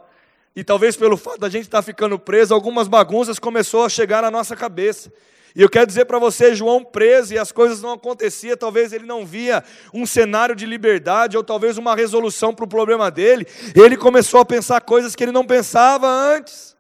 E 0.56 0.64
talvez 0.64 0.96
pelo 0.96 1.18
fato 1.18 1.40
da 1.40 1.50
gente 1.50 1.64
estar 1.64 1.82
ficando 1.82 2.20
preso, 2.20 2.54
algumas 2.54 2.88
bagunças 2.88 3.40
começou 3.40 3.86
a 3.86 3.90
chegar 3.90 4.22
na 4.22 4.32
nossa 4.32 4.56
cabeça. 4.56 5.12
E 5.56 5.62
eu 5.62 5.70
quero 5.70 5.86
dizer 5.86 6.06
para 6.06 6.18
você, 6.18 6.56
João 6.56 6.84
preso 6.84 7.34
e 7.34 7.38
as 7.38 7.52
coisas 7.52 7.82
não 7.82 7.92
aconteciam, 7.92 8.56
talvez 8.56 8.94
ele 8.94 9.06
não 9.06 9.26
via 9.26 9.64
um 9.94 10.06
cenário 10.06 10.56
de 10.56 10.66
liberdade 10.66 11.36
ou 11.36 11.44
talvez 11.44 11.78
uma 11.78 11.96
resolução 11.96 12.54
para 12.54 12.64
o 12.64 12.70
problema 12.70 13.12
dele. 13.12 13.46
Ele 13.76 13.98
começou 13.98 14.40
a 14.40 14.46
pensar 14.46 14.80
coisas 14.82 15.14
que 15.16 15.24
ele 15.24 15.32
não 15.32 15.46
pensava 15.46 16.08
antes. 16.08 16.76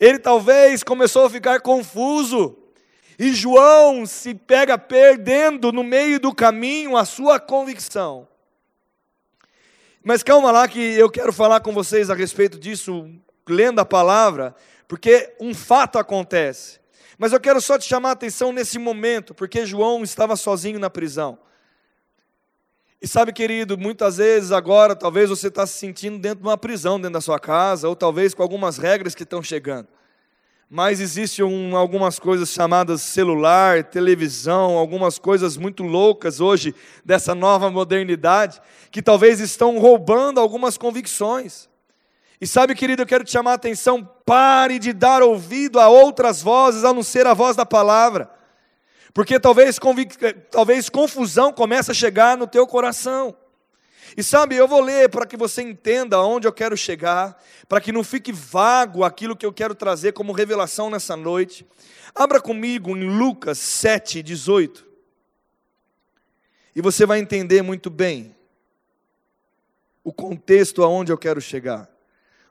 Ele 0.00 0.18
talvez 0.18 0.82
começou 0.82 1.26
a 1.26 1.30
ficar 1.30 1.60
confuso. 1.60 2.56
E 3.18 3.34
João 3.34 4.06
se 4.06 4.34
pega 4.34 4.76
perdendo 4.78 5.72
no 5.72 5.82
meio 5.82 6.18
do 6.18 6.34
caminho 6.34 6.96
a 6.96 7.04
sua 7.04 7.38
convicção. 7.38 8.26
Mas 10.04 10.22
calma 10.22 10.50
lá 10.50 10.66
que 10.66 10.80
eu 10.80 11.08
quero 11.10 11.32
falar 11.32 11.60
com 11.60 11.72
vocês 11.72 12.10
a 12.10 12.14
respeito 12.14 12.58
disso, 12.58 13.08
lendo 13.48 13.78
a 13.80 13.84
palavra, 13.84 14.54
porque 14.88 15.34
um 15.40 15.54
fato 15.54 15.98
acontece. 15.98 16.80
Mas 17.16 17.32
eu 17.32 17.40
quero 17.40 17.60
só 17.60 17.78
te 17.78 17.84
chamar 17.84 18.10
a 18.10 18.12
atenção 18.12 18.52
nesse 18.52 18.78
momento, 18.78 19.32
porque 19.32 19.64
João 19.64 20.02
estava 20.02 20.34
sozinho 20.34 20.78
na 20.78 20.90
prisão. 20.90 21.38
E 23.00 23.06
sabe, 23.06 23.32
querido, 23.32 23.76
muitas 23.76 24.16
vezes 24.16 24.52
agora, 24.52 24.94
talvez 24.94 25.28
você 25.28 25.48
está 25.48 25.66
se 25.66 25.74
sentindo 25.74 26.18
dentro 26.18 26.40
de 26.40 26.48
uma 26.48 26.56
prisão, 26.56 26.98
dentro 26.98 27.14
da 27.14 27.20
sua 27.20 27.38
casa, 27.38 27.88
ou 27.88 27.94
talvez 27.96 28.32
com 28.34 28.42
algumas 28.42 28.78
regras 28.78 29.14
que 29.14 29.24
estão 29.24 29.42
chegando. 29.42 29.88
Mas 30.74 31.00
existem 31.00 31.44
um, 31.44 31.76
algumas 31.76 32.18
coisas 32.18 32.48
chamadas 32.48 33.02
celular, 33.02 33.84
televisão, 33.84 34.78
algumas 34.78 35.18
coisas 35.18 35.58
muito 35.58 35.82
loucas 35.82 36.40
hoje 36.40 36.74
dessa 37.04 37.34
nova 37.34 37.70
modernidade, 37.70 38.58
que 38.90 39.02
talvez 39.02 39.38
estão 39.38 39.78
roubando 39.78 40.40
algumas 40.40 40.78
convicções. 40.78 41.68
E 42.40 42.46
sabe, 42.46 42.74
querido, 42.74 43.02
eu 43.02 43.06
quero 43.06 43.22
te 43.22 43.30
chamar 43.30 43.50
a 43.50 43.56
atenção: 43.56 44.02
pare 44.24 44.78
de 44.78 44.94
dar 44.94 45.22
ouvido 45.22 45.78
a 45.78 45.90
outras 45.90 46.40
vozes, 46.40 46.84
a 46.84 46.92
não 46.94 47.02
ser 47.02 47.26
a 47.26 47.34
voz 47.34 47.54
da 47.54 47.66
palavra. 47.66 48.30
Porque 49.12 49.38
talvez, 49.38 49.78
talvez 50.50 50.88
confusão 50.88 51.52
comece 51.52 51.90
a 51.90 51.94
chegar 51.94 52.34
no 52.34 52.46
teu 52.46 52.66
coração. 52.66 53.36
E 54.16 54.22
sabe, 54.22 54.56
eu 54.56 54.68
vou 54.68 54.80
ler 54.80 55.08
para 55.08 55.26
que 55.26 55.36
você 55.36 55.62
entenda 55.62 56.16
aonde 56.16 56.46
eu 56.46 56.52
quero 56.52 56.76
chegar, 56.76 57.42
para 57.68 57.80
que 57.80 57.92
não 57.92 58.04
fique 58.04 58.32
vago 58.32 59.04
aquilo 59.04 59.36
que 59.36 59.46
eu 59.46 59.52
quero 59.52 59.74
trazer 59.74 60.12
como 60.12 60.32
revelação 60.32 60.90
nessa 60.90 61.16
noite. 61.16 61.66
Abra 62.14 62.40
comigo 62.40 62.96
em 62.96 63.04
Lucas 63.18 63.58
7, 63.58 64.22
18. 64.22 64.86
E 66.74 66.80
você 66.80 67.06
vai 67.06 67.18
entender 67.18 67.62
muito 67.62 67.88
bem 67.88 68.34
o 70.04 70.12
contexto 70.12 70.82
aonde 70.82 71.12
eu 71.12 71.18
quero 71.18 71.40
chegar. 71.40 71.88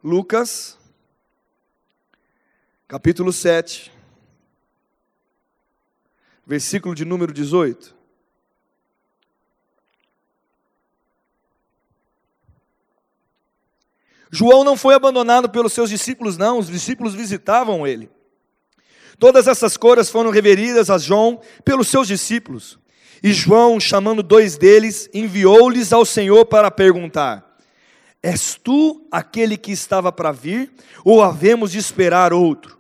Lucas, 0.04 0.78
capítulo 2.88 3.32
7, 3.32 3.92
versículo 6.46 6.96
de 6.96 7.06
número 7.06 7.32
18. 7.32 8.01
João 14.32 14.64
não 14.64 14.78
foi 14.78 14.96
abandonado 14.96 15.50
pelos 15.50 15.74
seus 15.74 15.90
discípulos, 15.90 16.38
não, 16.38 16.58
os 16.58 16.68
discípulos 16.68 17.14
visitavam 17.14 17.86
ele. 17.86 18.10
Todas 19.20 19.48
essas 19.48 19.76
coisas 19.76 20.10
foram 20.10 20.32
reveridas 20.32 20.90
a 20.90 20.98
João 20.98 21.42
pelos 21.66 21.90
seus 21.90 22.08
discípulos. 22.08 22.80
E 23.22 23.34
João, 23.34 23.80
chamando 23.80 24.24
dois 24.24 24.58
deles, 24.58 25.10
enviou-lhes 25.14 25.92
ao 25.94 26.06
Senhor 26.06 26.46
para 26.46 26.72
perguntar: 26.72 27.58
És 28.24 28.56
tu 28.56 29.06
aquele 29.12 29.58
que 29.58 29.72
estava 29.72 30.12
para 30.12 30.32
vir, 30.32 30.72
ou 31.04 31.22
havemos 31.22 31.74
de 31.74 31.78
esperar 31.78 32.34
outro? 32.34 32.80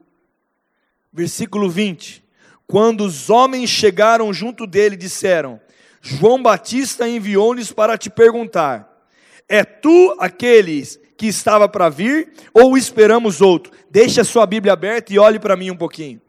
Versículo 1.13 1.69
20: 1.69 2.23
Quando 2.65 3.01
os 3.01 3.29
homens 3.29 3.69
chegaram 3.69 4.33
junto 4.33 4.65
dele, 4.65 4.95
disseram: 4.95 5.59
João 6.01 6.41
Batista 6.41 7.07
enviou-lhes 7.07 7.71
para 7.71 7.97
te 7.97 8.09
perguntar: 8.09 9.05
É 9.47 9.63
tu 9.63 10.15
aqueles 10.17 11.00
que 11.21 11.27
estava 11.27 11.69
para 11.69 11.87
vir, 11.87 12.33
ou 12.51 12.75
esperamos 12.75 13.41
outro? 13.41 13.71
Deixe 13.91 14.19
a 14.19 14.23
sua 14.23 14.43
Bíblia 14.47 14.73
aberta 14.73 15.13
e 15.13 15.19
olhe 15.19 15.37
para 15.37 15.55
mim 15.55 15.69
um 15.69 15.77
pouquinho. 15.77 16.19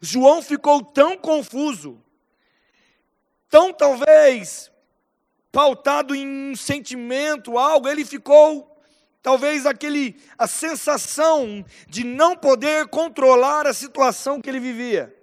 João 0.00 0.40
ficou 0.40 0.82
tão 0.82 1.18
confuso, 1.18 2.02
tão 3.50 3.74
talvez 3.74 4.72
pautado 5.52 6.14
em 6.14 6.26
um 6.26 6.56
sentimento, 6.56 7.58
algo, 7.58 7.86
ele 7.86 8.06
ficou 8.06 8.74
talvez 9.22 9.66
aquele 9.66 10.16
a 10.38 10.46
sensação 10.46 11.62
de 11.86 12.02
não 12.02 12.34
poder 12.34 12.86
controlar 12.86 13.66
a 13.66 13.74
situação 13.74 14.40
que 14.40 14.48
ele 14.48 14.60
vivia. 14.60 15.14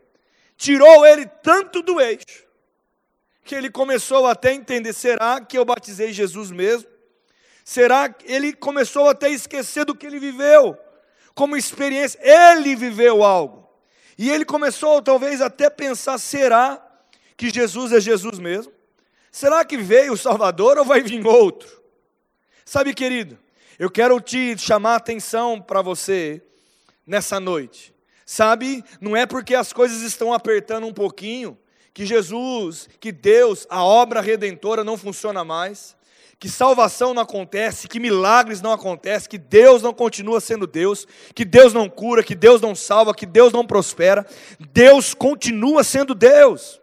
Tirou 0.55 1.03
ele 1.03 1.25
tanto 1.25 1.81
do 1.81 1.99
eixo 1.99 2.45
que 3.43 3.55
ele 3.55 3.71
começou 3.71 4.27
até 4.27 4.49
a 4.49 4.53
entender, 4.53 4.93
será 4.93 5.41
que 5.41 5.57
eu 5.57 5.65
batizei 5.65 6.13
Jesus 6.13 6.51
mesmo? 6.51 6.94
Será 7.65 8.07
que 8.07 8.31
ele 8.31 8.53
começou 8.53 9.09
até 9.09 9.25
a 9.25 9.31
esquecer 9.31 9.85
do 9.85 9.95
que 9.95 10.05
ele 10.05 10.19
viveu? 10.19 10.77
Como 11.33 11.57
experiência, 11.57 12.19
ele 12.21 12.75
viveu 12.75 13.23
algo. 13.23 13.67
E 14.15 14.29
ele 14.29 14.45
começou 14.45 15.01
talvez 15.01 15.41
até 15.41 15.67
pensar, 15.67 16.19
será 16.19 16.79
que 17.35 17.49
Jesus 17.49 17.91
é 17.91 17.99
Jesus 17.99 18.37
mesmo? 18.37 18.71
Será 19.31 19.65
que 19.65 19.77
veio 19.77 20.13
o 20.13 20.17
Salvador 20.17 20.77
ou 20.77 20.85
vai 20.85 21.01
vir 21.01 21.25
outro? 21.25 21.81
Sabe, 22.63 22.93
querido, 22.93 23.37
Eu 23.77 23.89
quero 23.89 24.21
te 24.21 24.57
chamar 24.57 24.93
a 24.93 24.97
atenção 24.97 25.59
para 25.59 25.81
você 25.81 26.41
nessa 27.05 27.41
noite. 27.41 27.93
Sabe, 28.25 28.83
não 29.01 29.17
é 29.17 29.25
porque 29.25 29.53
as 29.53 29.73
coisas 29.73 30.01
estão 30.01 30.31
apertando 30.31 30.87
um 30.87 30.93
pouquinho 30.93 31.57
que 31.93 32.05
Jesus, 32.05 32.87
que 32.99 33.11
Deus, 33.11 33.67
a 33.69 33.83
obra 33.83 34.21
redentora 34.21 34.83
não 34.83 34.97
funciona 34.97 35.43
mais, 35.43 35.95
que 36.39 36.49
salvação 36.49 37.13
não 37.13 37.23
acontece, 37.23 37.87
que 37.87 37.99
milagres 37.99 38.61
não 38.61 38.71
acontecem, 38.71 39.29
que 39.29 39.37
Deus 39.37 39.81
não 39.81 39.93
continua 39.93 40.41
sendo 40.41 40.67
Deus, 40.67 41.07
que 41.33 41.45
Deus 41.45 41.73
não 41.73 41.89
cura, 41.89 42.23
que 42.23 42.35
Deus 42.35 42.61
não 42.61 42.75
salva, 42.75 43.13
que 43.13 43.25
Deus 43.25 43.53
não 43.53 43.65
prospera. 43.65 44.25
Deus 44.71 45.13
continua 45.13 45.83
sendo 45.83 46.13
Deus. 46.13 46.79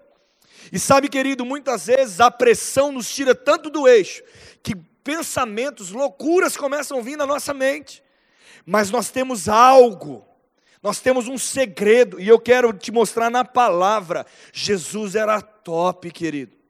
E 0.73 0.79
sabe, 0.79 1.09
querido, 1.09 1.45
muitas 1.45 1.87
vezes 1.87 2.19
a 2.19 2.31
pressão 2.31 2.91
nos 2.91 3.13
tira 3.15 3.35
tanto 3.35 3.69
do 3.69 3.87
eixo 3.87 4.23
que 4.63 4.75
pensamentos, 4.75 5.91
loucuras 5.91 6.57
começam 6.57 6.99
a 6.99 7.03
vir 7.03 7.17
na 7.17 7.27
nossa 7.27 7.53
mente. 7.53 8.03
Mas 8.65 8.91
nós 8.91 9.11
temos 9.11 9.49
algo, 9.49 10.25
nós 10.83 11.01
temos 11.01 11.29
um 11.29 11.37
segredo, 11.37 12.19
e 12.21 12.27
eu 12.27 12.39
quero 12.39 12.73
te 12.73 12.91
mostrar 12.91 13.29
na 13.29 13.45
palavra. 13.45 14.25
Jesus 14.53 15.15
era 15.15 15.43
top, 15.43 16.11
querido. 16.11 16.62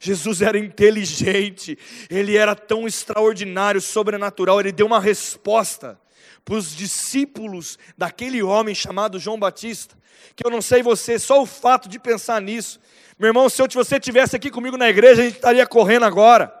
Jesus 0.00 0.42
era 0.42 0.58
inteligente, 0.58 1.78
ele 2.08 2.36
era 2.36 2.54
tão 2.54 2.86
extraordinário, 2.86 3.80
sobrenatural, 3.80 4.60
ele 4.60 4.72
deu 4.72 4.86
uma 4.86 5.00
resposta 5.00 5.98
para 6.44 6.54
os 6.54 6.74
discípulos 6.74 7.78
daquele 7.96 8.42
homem 8.42 8.74
chamado 8.74 9.18
João 9.18 9.38
Batista, 9.38 9.96
que 10.34 10.46
eu 10.46 10.50
não 10.50 10.62
sei 10.62 10.82
você, 10.82 11.18
só 11.18 11.42
o 11.42 11.46
fato 11.46 11.88
de 11.88 11.98
pensar 11.98 12.40
nisso. 12.40 12.80
Meu 13.18 13.28
irmão, 13.28 13.48
se 13.48 13.60
você 13.74 13.98
tivesse 13.98 14.36
aqui 14.36 14.50
comigo 14.50 14.76
na 14.76 14.88
igreja, 14.88 15.22
a 15.22 15.24
gente 15.24 15.36
estaria 15.36 15.66
correndo 15.66 16.04
agora. 16.04 16.54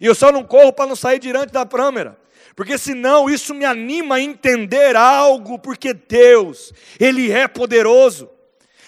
E 0.00 0.06
eu 0.06 0.14
só 0.14 0.30
não 0.30 0.44
corro 0.44 0.72
para 0.72 0.86
não 0.86 0.96
sair 0.96 1.18
diante 1.18 1.52
da 1.52 1.64
câmera. 1.64 2.18
Porque 2.54 2.76
senão 2.76 3.30
isso 3.30 3.54
me 3.54 3.64
anima 3.64 4.16
a 4.16 4.20
entender 4.20 4.94
algo, 4.94 5.58
porque 5.58 5.94
Deus, 5.94 6.72
Ele 7.00 7.32
é 7.32 7.48
poderoso. 7.48 8.28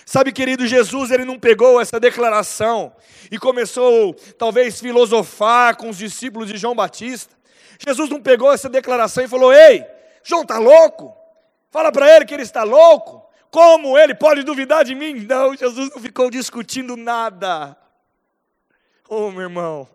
Sabe, 0.06 0.32
querido, 0.32 0.66
Jesus, 0.66 1.10
ele 1.10 1.24
não 1.24 1.38
pegou 1.38 1.80
essa 1.80 1.98
declaração 1.98 2.94
e 3.30 3.38
começou, 3.38 4.14
talvez, 4.38 4.80
filosofar 4.80 5.76
com 5.76 5.88
os 5.88 5.96
discípulos 5.96 6.48
de 6.48 6.58
João 6.58 6.74
Batista. 6.74 7.34
Jesus 7.78 8.10
não 8.10 8.20
pegou 8.20 8.52
essa 8.52 8.68
declaração 8.68 9.24
e 9.24 9.28
falou: 9.28 9.52
Ei, 9.52 9.84
João 10.22 10.42
está 10.42 10.58
louco? 10.58 11.16
Fala 11.70 11.90
para 11.90 12.14
ele 12.14 12.24
que 12.24 12.34
ele 12.34 12.42
está 12.42 12.62
louco. 12.62 13.24
Como 13.50 13.96
ele 13.98 14.14
pode 14.14 14.42
duvidar 14.42 14.84
de 14.84 14.94
mim? 14.94 15.26
Não, 15.26 15.56
Jesus 15.56 15.90
não 15.94 16.02
ficou 16.02 16.30
discutindo 16.30 16.96
nada. 16.96 17.76
Oh, 19.08 19.30
meu 19.30 19.42
irmão. 19.42 19.88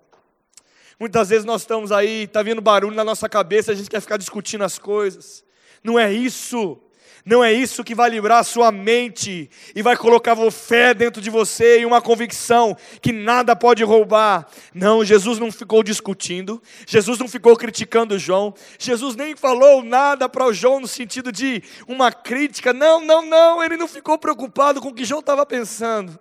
Muitas 1.00 1.30
vezes 1.30 1.46
nós 1.46 1.62
estamos 1.62 1.92
aí, 1.92 2.24
está 2.24 2.44
vindo 2.44 2.62
barulho 2.62 2.96
na 2.96 3.04
nossa 3.04 3.30
cabeça, 3.30 3.72
a 3.72 3.76
gente 3.76 3.90
quer 3.90 4.02
ficar 4.02 4.18
discutindo 4.18 4.64
as 4.64 4.78
coisas. 4.78 5.46
Não 5.84 5.98
é 5.98 6.12
isso. 6.12 6.82
Não 7.30 7.44
é 7.44 7.54
isso 7.54 7.84
que 7.84 7.94
vai 7.94 8.10
livrar 8.10 8.40
a 8.40 8.44
sua 8.44 8.72
mente 8.72 9.52
e 9.76 9.84
vai 9.84 9.96
colocar 9.96 10.36
fé 10.50 10.96
dentro 10.96 11.22
de 11.22 11.30
você 11.30 11.80
e 11.80 11.86
uma 11.86 12.02
convicção 12.02 12.76
que 13.04 13.12
nada 13.12 13.56
pode 13.56 13.84
roubar. 13.84 14.48
Não, 14.74 15.06
Jesus 15.06 15.38
não 15.38 15.52
ficou 15.52 15.84
discutindo, 15.84 16.60
Jesus 16.88 17.20
não 17.20 17.28
ficou 17.28 17.56
criticando 17.56 18.18
João, 18.18 18.52
Jesus 18.80 19.16
nem 19.16 19.36
falou 19.36 19.84
nada 19.84 20.28
para 20.28 20.44
o 20.44 20.52
João 20.52 20.80
no 20.80 20.88
sentido 20.88 21.32
de 21.32 21.62
uma 21.88 22.12
crítica. 22.12 22.74
Não, 22.74 23.00
não, 23.00 23.24
não, 23.24 23.64
ele 23.64 23.78
não 23.78 23.88
ficou 23.88 24.18
preocupado 24.18 24.82
com 24.82 24.88
o 24.88 24.94
que 24.94 25.06
João 25.06 25.20
estava 25.20 25.46
pensando. 25.46 26.18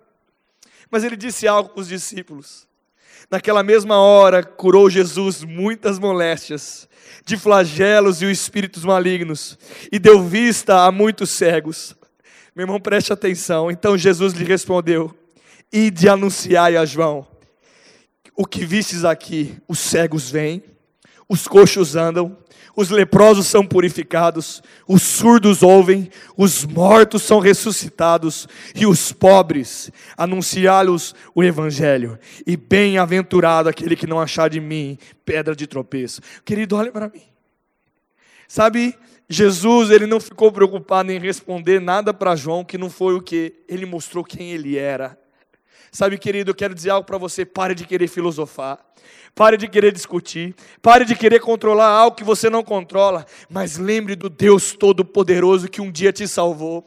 Mas 0.91 1.03
ele 1.03 1.17
disse 1.17 1.47
algo 1.47 1.69
para 1.69 1.81
os 1.81 1.87
discípulos. 1.87 2.68
Naquela 3.29 3.63
mesma 3.63 3.97
hora, 3.97 4.43
curou 4.43 4.89
Jesus 4.89 5.43
muitas 5.43 5.99
moléstias 5.99 6.87
de 7.25 7.37
flagelos 7.37 8.21
e 8.21 8.25
os 8.25 8.31
espíritos 8.31 8.83
malignos, 8.83 9.57
e 9.91 9.99
deu 9.99 10.23
vista 10.23 10.85
a 10.85 10.91
muitos 10.91 11.29
cegos. 11.29 11.95
Meu 12.55 12.63
irmão, 12.63 12.79
preste 12.79 13.13
atenção. 13.13 13.69
Então 13.69 13.97
Jesus 13.97 14.33
lhe 14.33 14.43
respondeu: 14.43 15.15
Ide 15.71 16.09
anunciai 16.09 16.75
a 16.75 16.85
João: 16.85 17.27
O 18.35 18.45
que 18.45 18.65
vistes 18.65 19.05
aqui, 19.05 19.55
os 19.67 19.79
cegos 19.79 20.29
vêm, 20.29 20.63
os 21.27 21.47
coxos 21.47 21.95
andam, 21.95 22.35
os 22.79 22.89
leprosos 22.89 23.45
são 23.45 23.65
purificados, 23.65 24.63
os 24.87 25.01
surdos 25.01 25.61
ouvem, 25.61 26.09
os 26.37 26.63
mortos 26.63 27.23
são 27.23 27.39
ressuscitados, 27.39 28.47
e 28.73 28.85
os 28.85 29.11
pobres 29.11 29.91
anunciá-los 30.15 31.13
o 31.35 31.43
evangelho. 31.43 32.17
E 32.47 32.55
bem-aventurado 32.55 33.67
aquele 33.67 33.97
que 33.97 34.07
não 34.07 34.17
achar 34.17 34.49
de 34.49 34.61
mim 34.61 34.97
pedra 35.25 35.53
de 35.53 35.67
tropeço. 35.67 36.21
Querido, 36.45 36.77
olha 36.77 36.89
para 36.89 37.09
mim. 37.09 37.23
Sabe, 38.47 38.95
Jesus, 39.27 39.89
ele 39.89 40.07
não 40.07 40.21
ficou 40.21 40.49
preocupado 40.49 41.11
em 41.11 41.19
responder 41.19 41.81
nada 41.81 42.13
para 42.13 42.33
João 42.33 42.63
que 42.63 42.77
não 42.77 42.89
foi 42.89 43.13
o 43.13 43.21
que 43.21 43.55
ele 43.67 43.85
mostrou 43.85 44.23
quem 44.23 44.51
ele 44.53 44.77
era. 44.77 45.19
Sabe, 45.91 46.17
querido, 46.17 46.51
eu 46.51 46.55
quero 46.55 46.75
dizer 46.75 46.91
algo 46.91 47.05
para 47.05 47.17
você: 47.17 47.45
pare 47.45 47.73
de 47.73 47.85
querer 47.85 48.07
filosofar. 48.07 48.79
Pare 49.35 49.57
de 49.57 49.67
querer 49.67 49.91
discutir, 49.91 50.55
pare 50.81 51.05
de 51.05 51.15
querer 51.15 51.39
controlar 51.39 51.87
algo 51.87 52.17
que 52.17 52.23
você 52.23 52.49
não 52.49 52.63
controla, 52.63 53.25
mas 53.49 53.77
lembre 53.77 54.15
do 54.15 54.29
Deus 54.29 54.73
Todo-Poderoso 54.73 55.69
que 55.69 55.81
um 55.81 55.91
dia 55.91 56.11
te 56.11 56.27
salvou, 56.27 56.85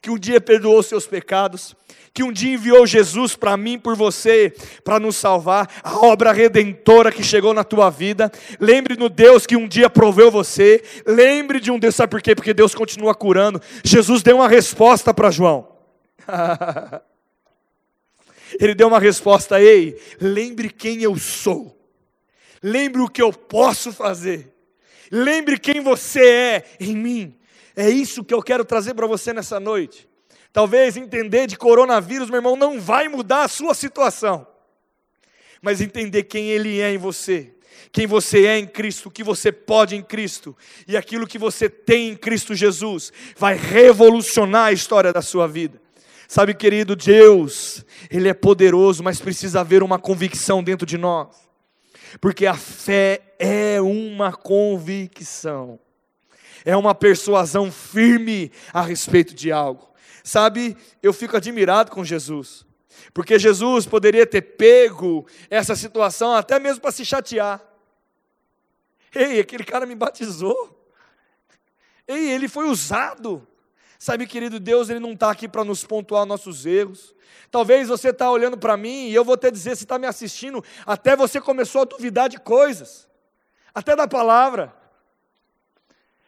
que 0.00 0.10
um 0.10 0.18
dia 0.18 0.40
perdoou 0.40 0.82
seus 0.82 1.06
pecados, 1.06 1.76
que 2.12 2.22
um 2.22 2.32
dia 2.32 2.54
enviou 2.54 2.86
Jesus 2.86 3.36
para 3.36 3.56
mim, 3.56 3.78
por 3.78 3.94
você, 3.94 4.52
para 4.82 4.98
nos 4.98 5.16
salvar, 5.16 5.68
a 5.84 5.98
obra 5.98 6.32
redentora 6.32 7.12
que 7.12 7.22
chegou 7.22 7.52
na 7.52 7.62
tua 7.62 7.90
vida. 7.90 8.32
Lembre 8.58 8.96
no 8.96 9.08
Deus 9.08 9.46
que 9.46 9.54
um 9.54 9.68
dia 9.68 9.90
proveu 9.90 10.30
você. 10.30 10.82
Lembre 11.06 11.60
de 11.60 11.70
um 11.70 11.78
Deus, 11.78 11.94
sabe 11.94 12.10
por 12.10 12.22
quê? 12.22 12.34
Porque 12.34 12.54
Deus 12.54 12.74
continua 12.74 13.14
curando. 13.14 13.60
Jesus 13.84 14.22
deu 14.22 14.36
uma 14.36 14.48
resposta 14.48 15.12
para 15.12 15.30
João. 15.30 15.68
Ele 18.60 18.74
deu 18.74 18.88
uma 18.88 19.00
resposta: 19.00 19.60
Ei, 19.60 20.00
lembre 20.20 20.70
quem 20.70 21.02
eu 21.02 21.16
sou, 21.16 21.76
lembre 22.62 23.02
o 23.02 23.08
que 23.08 23.22
eu 23.22 23.32
posso 23.32 23.92
fazer, 23.92 24.52
lembre 25.10 25.58
quem 25.58 25.80
você 25.80 26.26
é 26.26 26.64
em 26.80 26.96
mim. 26.96 27.38
É 27.74 27.90
isso 27.90 28.24
que 28.24 28.32
eu 28.32 28.42
quero 28.42 28.64
trazer 28.64 28.94
para 28.94 29.06
você 29.06 29.32
nessa 29.32 29.60
noite. 29.60 30.08
Talvez 30.52 30.96
entender 30.96 31.46
de 31.46 31.58
coronavírus, 31.58 32.30
meu 32.30 32.38
irmão, 32.38 32.56
não 32.56 32.80
vai 32.80 33.08
mudar 33.08 33.42
a 33.42 33.48
sua 33.48 33.74
situação, 33.74 34.46
mas 35.60 35.82
entender 35.82 36.22
quem 36.22 36.48
Ele 36.48 36.80
é 36.80 36.90
em 36.90 36.96
você, 36.96 37.54
quem 37.92 38.06
você 38.06 38.46
é 38.46 38.58
em 38.58 38.66
Cristo, 38.66 39.10
o 39.10 39.10
que 39.10 39.22
você 39.22 39.52
pode 39.52 39.94
em 39.94 40.02
Cristo 40.02 40.56
e 40.88 40.96
aquilo 40.96 41.26
que 41.26 41.38
você 41.38 41.68
tem 41.68 42.08
em 42.08 42.16
Cristo 42.16 42.54
Jesus, 42.54 43.12
vai 43.36 43.54
revolucionar 43.54 44.68
a 44.68 44.72
história 44.72 45.12
da 45.12 45.20
sua 45.20 45.46
vida. 45.46 45.78
Sabe, 46.28 46.54
querido, 46.54 46.96
Deus, 46.96 47.84
Ele 48.10 48.28
é 48.28 48.34
poderoso, 48.34 49.02
mas 49.02 49.20
precisa 49.20 49.60
haver 49.60 49.82
uma 49.82 49.98
convicção 49.98 50.62
dentro 50.62 50.86
de 50.86 50.98
nós, 50.98 51.36
porque 52.20 52.46
a 52.46 52.54
fé 52.54 53.34
é 53.38 53.80
uma 53.80 54.32
convicção, 54.32 55.78
é 56.64 56.76
uma 56.76 56.94
persuasão 56.94 57.70
firme 57.70 58.50
a 58.72 58.82
respeito 58.82 59.34
de 59.34 59.52
algo. 59.52 59.88
Sabe, 60.24 60.76
eu 61.00 61.12
fico 61.12 61.36
admirado 61.36 61.92
com 61.92 62.04
Jesus, 62.04 62.66
porque 63.14 63.38
Jesus 63.38 63.86
poderia 63.86 64.26
ter 64.26 64.42
pego 64.42 65.24
essa 65.48 65.76
situação 65.76 66.34
até 66.34 66.58
mesmo 66.58 66.80
para 66.80 66.90
se 66.90 67.04
chatear. 67.04 67.62
Ei, 69.14 69.40
aquele 69.40 69.64
cara 69.64 69.86
me 69.86 69.94
batizou. 69.94 70.76
Ei, 72.06 72.30
ele 72.30 72.48
foi 72.48 72.68
usado. 72.68 73.46
Sabe, 73.98 74.26
querido 74.26 74.60
Deus, 74.60 74.88
Ele 74.88 75.00
não 75.00 75.12
está 75.12 75.30
aqui 75.30 75.48
para 75.48 75.64
nos 75.64 75.84
pontuar 75.84 76.26
nossos 76.26 76.66
erros. 76.66 77.14
Talvez 77.50 77.88
você 77.88 78.10
está 78.10 78.30
olhando 78.30 78.58
para 78.58 78.76
mim 78.76 79.08
e 79.08 79.14
eu 79.14 79.24
vou 79.24 79.34
até 79.34 79.50
dizer, 79.50 79.76
se 79.76 79.84
está 79.84 79.98
me 79.98 80.06
assistindo, 80.06 80.62
até 80.84 81.16
você 81.16 81.40
começou 81.40 81.82
a 81.82 81.84
duvidar 81.84 82.28
de 82.28 82.38
coisas, 82.38 83.08
até 83.74 83.94
da 83.94 84.06
palavra, 84.06 84.74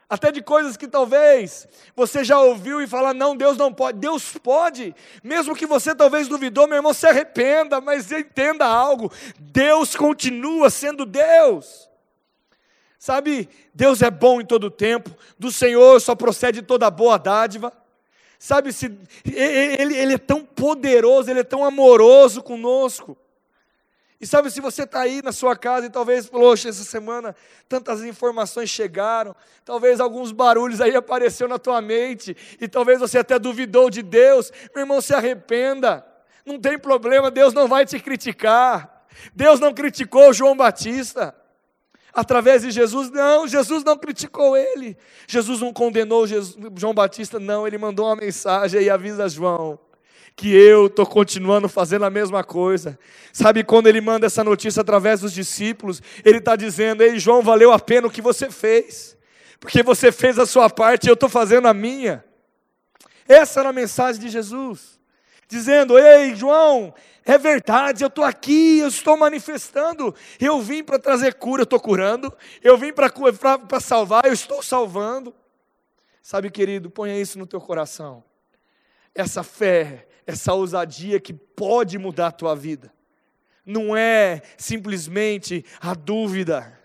até 0.08 0.32
de 0.32 0.40
coisas 0.40 0.76
que 0.76 0.88
talvez 0.88 1.68
você 1.94 2.24
já 2.24 2.40
ouviu 2.40 2.80
e 2.80 2.86
fala, 2.86 3.12
não, 3.12 3.36
Deus 3.36 3.58
não 3.58 3.72
pode. 3.72 3.98
Deus 3.98 4.32
pode, 4.42 4.94
mesmo 5.22 5.54
que 5.54 5.66
você 5.66 5.94
talvez 5.94 6.28
duvidou, 6.28 6.66
meu 6.66 6.76
irmão, 6.76 6.94
se 6.94 7.06
arrependa, 7.06 7.80
mas 7.80 8.10
entenda 8.10 8.64
algo: 8.64 9.12
Deus 9.38 9.94
continua 9.94 10.70
sendo 10.70 11.04
Deus. 11.04 11.87
Sabe, 12.98 13.48
Deus 13.72 14.02
é 14.02 14.10
bom 14.10 14.40
em 14.40 14.44
todo 14.44 14.64
o 14.64 14.70
tempo, 14.70 15.10
do 15.38 15.52
Senhor 15.52 16.00
só 16.00 16.14
procede 16.16 16.62
toda 16.62 16.90
boa 16.90 17.16
dádiva. 17.16 17.72
Sabe, 18.38 18.72
se, 18.72 18.86
ele, 19.24 19.96
ele 19.96 20.14
é 20.14 20.18
tão 20.18 20.44
poderoso, 20.44 21.30
Ele 21.30 21.40
é 21.40 21.44
tão 21.44 21.64
amoroso 21.64 22.42
conosco. 22.42 23.16
E 24.20 24.26
sabe, 24.26 24.50
se 24.50 24.60
você 24.60 24.82
está 24.82 25.00
aí 25.00 25.22
na 25.22 25.30
sua 25.30 25.56
casa 25.56 25.86
e 25.86 25.90
talvez, 25.90 26.28
poxa, 26.28 26.68
essa 26.68 26.82
semana 26.82 27.36
tantas 27.68 28.02
informações 28.02 28.68
chegaram, 28.68 29.34
talvez 29.64 30.00
alguns 30.00 30.32
barulhos 30.32 30.80
aí 30.80 30.94
apareceu 30.96 31.46
na 31.46 31.58
tua 31.58 31.80
mente, 31.80 32.36
e 32.60 32.66
talvez 32.66 32.98
você 32.98 33.18
até 33.18 33.38
duvidou 33.38 33.88
de 33.88 34.02
Deus, 34.02 34.52
meu 34.74 34.82
irmão, 34.82 35.00
se 35.00 35.14
arrependa, 35.14 36.04
não 36.44 36.58
tem 36.58 36.76
problema, 36.78 37.30
Deus 37.30 37.54
não 37.54 37.68
vai 37.68 37.86
te 37.86 38.00
criticar. 38.00 39.06
Deus 39.34 39.60
não 39.60 39.74
criticou 39.74 40.32
João 40.32 40.56
Batista. 40.56 41.34
Através 42.18 42.62
de 42.62 42.72
Jesus. 42.72 43.10
Não, 43.10 43.46
Jesus 43.46 43.84
não 43.84 43.96
criticou 43.96 44.56
ele. 44.56 44.96
Jesus 45.28 45.60
não 45.60 45.72
condenou 45.72 46.26
Jesus, 46.26 46.56
João 46.76 46.92
Batista, 46.92 47.38
não. 47.38 47.64
Ele 47.64 47.78
mandou 47.78 48.06
uma 48.06 48.16
mensagem 48.16 48.82
e 48.82 48.90
avisa 48.90 49.28
João 49.28 49.78
que 50.34 50.54
eu 50.54 50.86
estou 50.86 51.04
continuando 51.04 51.68
fazendo 51.68 52.04
a 52.04 52.10
mesma 52.10 52.44
coisa. 52.44 52.98
Sabe 53.32 53.64
quando 53.64 53.88
ele 53.88 54.00
manda 54.00 54.26
essa 54.26 54.42
notícia 54.42 54.80
através 54.80 55.20
dos 55.20 55.32
discípulos? 55.32 56.02
Ele 56.24 56.38
está 56.38 56.56
dizendo: 56.56 57.02
Ei, 57.02 57.18
João, 57.20 57.40
valeu 57.40 57.72
a 57.72 57.78
pena 57.78 58.08
o 58.08 58.10
que 58.10 58.22
você 58.22 58.50
fez, 58.50 59.16
porque 59.60 59.82
você 59.82 60.10
fez 60.10 60.38
a 60.38 60.46
sua 60.46 60.68
parte 60.68 61.06
e 61.06 61.10
eu 61.10 61.14
estou 61.14 61.28
fazendo 61.28 61.68
a 61.68 61.74
minha. 61.74 62.24
Essa 63.28 63.60
era 63.60 63.68
a 63.68 63.72
mensagem 63.72 64.20
de 64.20 64.28
Jesus, 64.28 64.97
dizendo: 65.48 65.98
Ei, 65.98 66.36
João, 66.36 66.94
é 67.24 67.36
verdade, 67.36 68.04
eu 68.04 68.08
estou 68.08 68.24
aqui, 68.24 68.78
eu 68.78 68.88
estou 68.88 69.16
manifestando. 69.16 70.14
Eu 70.38 70.60
vim 70.60 70.84
para 70.84 70.98
trazer 70.98 71.34
cura, 71.34 71.62
eu 71.62 71.64
estou 71.64 71.80
curando. 71.80 72.32
Eu 72.62 72.76
vim 72.76 72.92
para 72.92 73.10
salvar, 73.80 74.24
eu 74.24 74.32
estou 74.32 74.62
salvando. 74.62 75.34
Sabe, 76.22 76.50
querido, 76.50 76.90
ponha 76.90 77.18
isso 77.18 77.38
no 77.38 77.46
teu 77.46 77.60
coração. 77.60 78.22
Essa 79.14 79.42
fé, 79.42 80.06
essa 80.26 80.52
ousadia 80.52 81.18
que 81.18 81.32
pode 81.32 81.98
mudar 81.98 82.28
a 82.28 82.32
tua 82.32 82.54
vida. 82.54 82.92
Não 83.64 83.96
é 83.96 84.40
simplesmente 84.56 85.64
a 85.80 85.94
dúvida, 85.94 86.78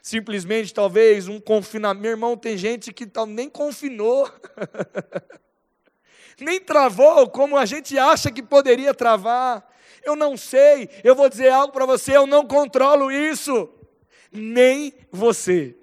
simplesmente 0.00 0.72
talvez 0.72 1.28
um 1.28 1.38
confinamento. 1.38 2.02
Meu 2.02 2.12
irmão, 2.12 2.36
tem 2.36 2.56
gente 2.56 2.92
que 2.92 3.06
nem 3.28 3.50
confinou. 3.50 4.30
nem 6.40 6.60
travou 6.60 7.28
como 7.28 7.56
a 7.56 7.64
gente 7.64 7.98
acha 7.98 8.30
que 8.30 8.42
poderia 8.42 8.94
travar. 8.94 9.66
Eu 10.04 10.16
não 10.16 10.36
sei, 10.36 10.88
eu 11.04 11.14
vou 11.14 11.28
dizer 11.28 11.50
algo 11.50 11.72
para 11.72 11.86
você, 11.86 12.16
eu 12.16 12.26
não 12.26 12.46
controlo 12.46 13.10
isso, 13.10 13.68
nem 14.32 14.92
você. 15.10 15.76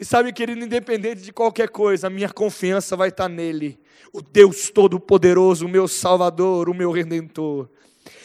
E 0.00 0.04
sabe, 0.04 0.32
querido, 0.32 0.64
independente 0.64 1.22
de 1.22 1.32
qualquer 1.32 1.68
coisa, 1.68 2.06
a 2.06 2.10
minha 2.10 2.28
confiança 2.28 2.94
vai 2.94 3.08
estar 3.08 3.28
nele, 3.28 3.78
o 4.12 4.22
Deus 4.22 4.70
Todo-Poderoso, 4.70 5.66
o 5.66 5.68
meu 5.68 5.88
Salvador, 5.88 6.68
o 6.68 6.74
meu 6.74 6.92
Redentor. 6.92 7.68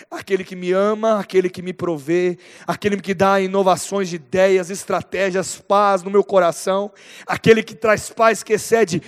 Aquele 0.10 0.44
que 0.44 0.56
me 0.56 0.72
ama, 0.72 1.20
aquele 1.20 1.50
que 1.50 1.64
me 1.64 1.74
provê, 1.74 2.38
aquele 2.68 3.02
que 3.02 3.16
dá 3.16 3.42
inovações 3.42 4.10
de 4.10 4.18
ideias, 4.18 4.70
estratégias, 4.70 5.60
paz 5.60 6.04
no 6.04 6.12
meu 6.12 6.24
coração, 6.24 6.92
aquele 7.26 7.64
que 7.64 7.74
traz 7.74 8.10
paz 8.12 8.44
que 8.44 8.54
excede 8.54 9.02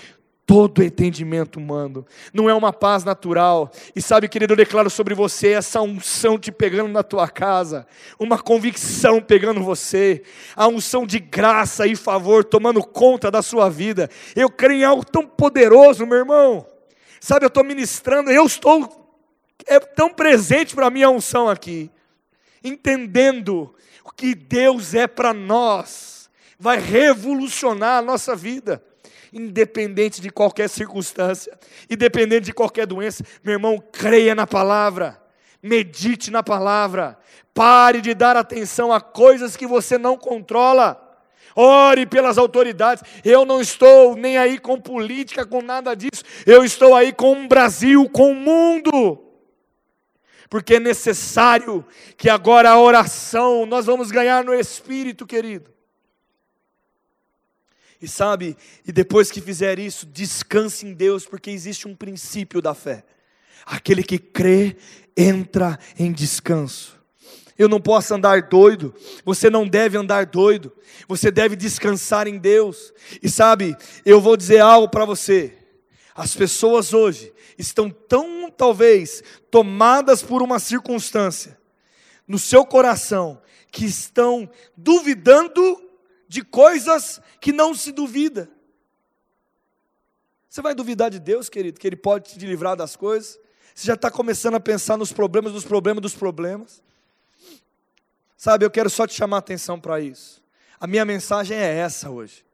todo 0.45 0.83
entendimento 0.83 1.57
humano, 1.57 2.05
não 2.31 2.49
é 2.49 2.53
uma 2.53 2.71
paz 2.71 3.03
natural. 3.03 3.71
E 3.95 4.01
sabe, 4.01 4.29
querido, 4.29 4.53
eu 4.53 4.57
declaro 4.57 4.89
sobre 4.89 5.15
você 5.15 5.49
essa 5.49 5.81
unção 5.81 6.37
te 6.37 6.51
pegando 6.51 6.89
na 6.89 7.01
tua 7.01 7.27
casa, 7.27 7.87
uma 8.19 8.37
convicção 8.37 9.21
pegando 9.21 9.63
você, 9.63 10.21
a 10.55 10.67
unção 10.67 11.05
de 11.05 11.19
graça 11.19 11.87
e 11.87 11.95
favor 11.95 12.43
tomando 12.43 12.83
conta 12.83 13.31
da 13.31 13.41
sua 13.41 13.69
vida. 13.69 14.09
Eu 14.35 14.49
creio 14.49 14.81
em 14.81 14.83
algo 14.83 15.03
tão 15.03 15.25
poderoso, 15.25 16.05
meu 16.05 16.19
irmão. 16.19 16.65
Sabe, 17.19 17.45
eu 17.45 17.47
estou 17.47 17.63
ministrando, 17.63 18.29
eu 18.29 18.45
estou 18.45 19.03
é 19.65 19.79
tão 19.79 20.13
presente 20.13 20.75
para 20.75 20.87
a 20.87 21.09
unção 21.09 21.49
aqui, 21.49 21.89
entendendo 22.63 23.73
o 24.03 24.11
que 24.11 24.35
Deus 24.35 24.93
é 24.93 25.07
para 25.07 25.33
nós, 25.33 26.29
vai 26.59 26.77
revolucionar 26.77 27.97
a 27.97 28.01
nossa 28.01 28.35
vida 28.35 28.83
independente 29.35 30.21
de 30.21 30.29
qualquer 30.29 30.69
circunstância, 30.69 31.59
independente 31.89 32.45
de 32.45 32.53
qualquer 32.53 32.87
doença. 32.87 33.23
Meu 33.43 33.53
irmão, 33.53 33.83
creia 33.91 34.33
na 34.33 34.47
palavra, 34.47 35.21
medite 35.61 36.31
na 36.31 36.41
palavra, 36.41 37.17
pare 37.53 37.99
de 37.99 38.13
dar 38.13 38.37
atenção 38.37 38.93
a 38.93 39.01
coisas 39.01 39.57
que 39.57 39.67
você 39.67 39.97
não 39.97 40.17
controla. 40.17 41.01
Ore 41.57 42.05
pelas 42.05 42.37
autoridades. 42.37 43.01
Eu 43.23 43.45
não 43.45 43.61
estou 43.61 44.15
nem 44.15 44.37
aí 44.37 44.57
com 44.57 44.79
política, 44.79 45.45
com 45.45 45.61
nada 45.61 45.95
disso. 45.95 46.23
Eu 46.45 46.65
estou 46.65 46.93
aí 46.93 47.13
com 47.13 47.45
o 47.45 47.47
Brasil, 47.47 48.09
com 48.09 48.31
o 48.31 48.35
mundo 48.35 49.21
porque 50.49 50.75
é 50.75 50.79
necessário 50.79 51.85
que 52.15 52.29
agora 52.29 52.69
a 52.69 52.79
oração, 52.79 53.65
nós 53.65 53.85
vamos 53.85 54.11
ganhar 54.11 54.43
no 54.43 54.53
Espírito, 54.53 55.25
querido. 55.25 55.74
E 58.01 58.07
sabe, 58.07 58.57
e 58.85 58.91
depois 58.91 59.31
que 59.31 59.41
fizer 59.41 59.79
isso, 59.79 60.05
descanse 60.05 60.85
em 60.85 60.93
Deus, 60.93 61.25
porque 61.25 61.49
existe 61.49 61.87
um 61.87 61.95
princípio 61.95 62.61
da 62.61 62.73
fé. 62.73 63.03
Aquele 63.65 64.03
que 64.03 64.19
crê 64.19 64.75
entra 65.15 65.79
em 65.97 66.11
descanso. 66.11 66.95
Eu 67.57 67.69
não 67.69 67.79
posso 67.79 68.13
andar 68.13 68.43
doido, 68.43 68.93
você 69.23 69.49
não 69.49 69.65
deve 69.65 69.97
andar 69.97 70.25
doido, 70.25 70.73
você 71.07 71.31
deve 71.31 71.55
descansar 71.55 72.27
em 72.27 72.37
Deus. 72.37 72.93
E 73.23 73.29
sabe, 73.29 73.77
eu 74.05 74.19
vou 74.19 74.35
dizer 74.35 74.59
algo 74.59 74.89
para 74.89 75.05
você. 75.05 75.57
As 76.13 76.35
pessoas 76.35 76.93
hoje 76.93 77.33
estão 77.57 77.89
tão, 77.89 78.51
talvez, 78.51 79.23
tomadas 79.49 80.21
por 80.21 80.41
uma 80.41 80.59
circunstância 80.59 81.57
no 82.27 82.39
seu 82.39 82.65
coração, 82.65 83.41
que 83.71 83.85
estão 83.85 84.49
duvidando 84.75 85.84
de 86.35 86.43
coisas 86.43 87.21
que 87.39 87.53
não 87.53 87.73
se 87.73 87.93
duvida. 87.93 88.49
Você 90.49 90.61
vai 90.61 90.75
duvidar 90.75 91.09
de 91.09 91.17
Deus, 91.17 91.47
querido, 91.47 91.79
que 91.79 91.87
Ele 91.87 91.95
pode 91.95 92.37
te 92.37 92.45
livrar 92.45 92.75
das 92.75 92.93
coisas? 92.93 93.39
Você 93.73 93.87
já 93.87 93.93
está 93.93 94.11
começando 94.11 94.55
a 94.55 94.59
pensar 94.59 94.97
nos 94.97 95.13
problemas 95.13 95.53
dos 95.53 95.63
problemas 95.63 96.01
dos 96.01 96.13
problemas? 96.13 96.83
Sabe, 98.35 98.65
eu 98.65 98.69
quero 98.69 98.89
só 98.89 99.07
te 99.07 99.13
chamar 99.13 99.37
a 99.37 99.39
atenção 99.39 99.79
para 99.79 100.01
isso. 100.01 100.43
A 100.77 100.85
minha 100.85 101.05
mensagem 101.05 101.55
é 101.55 101.77
essa 101.77 102.09
hoje. 102.09 102.45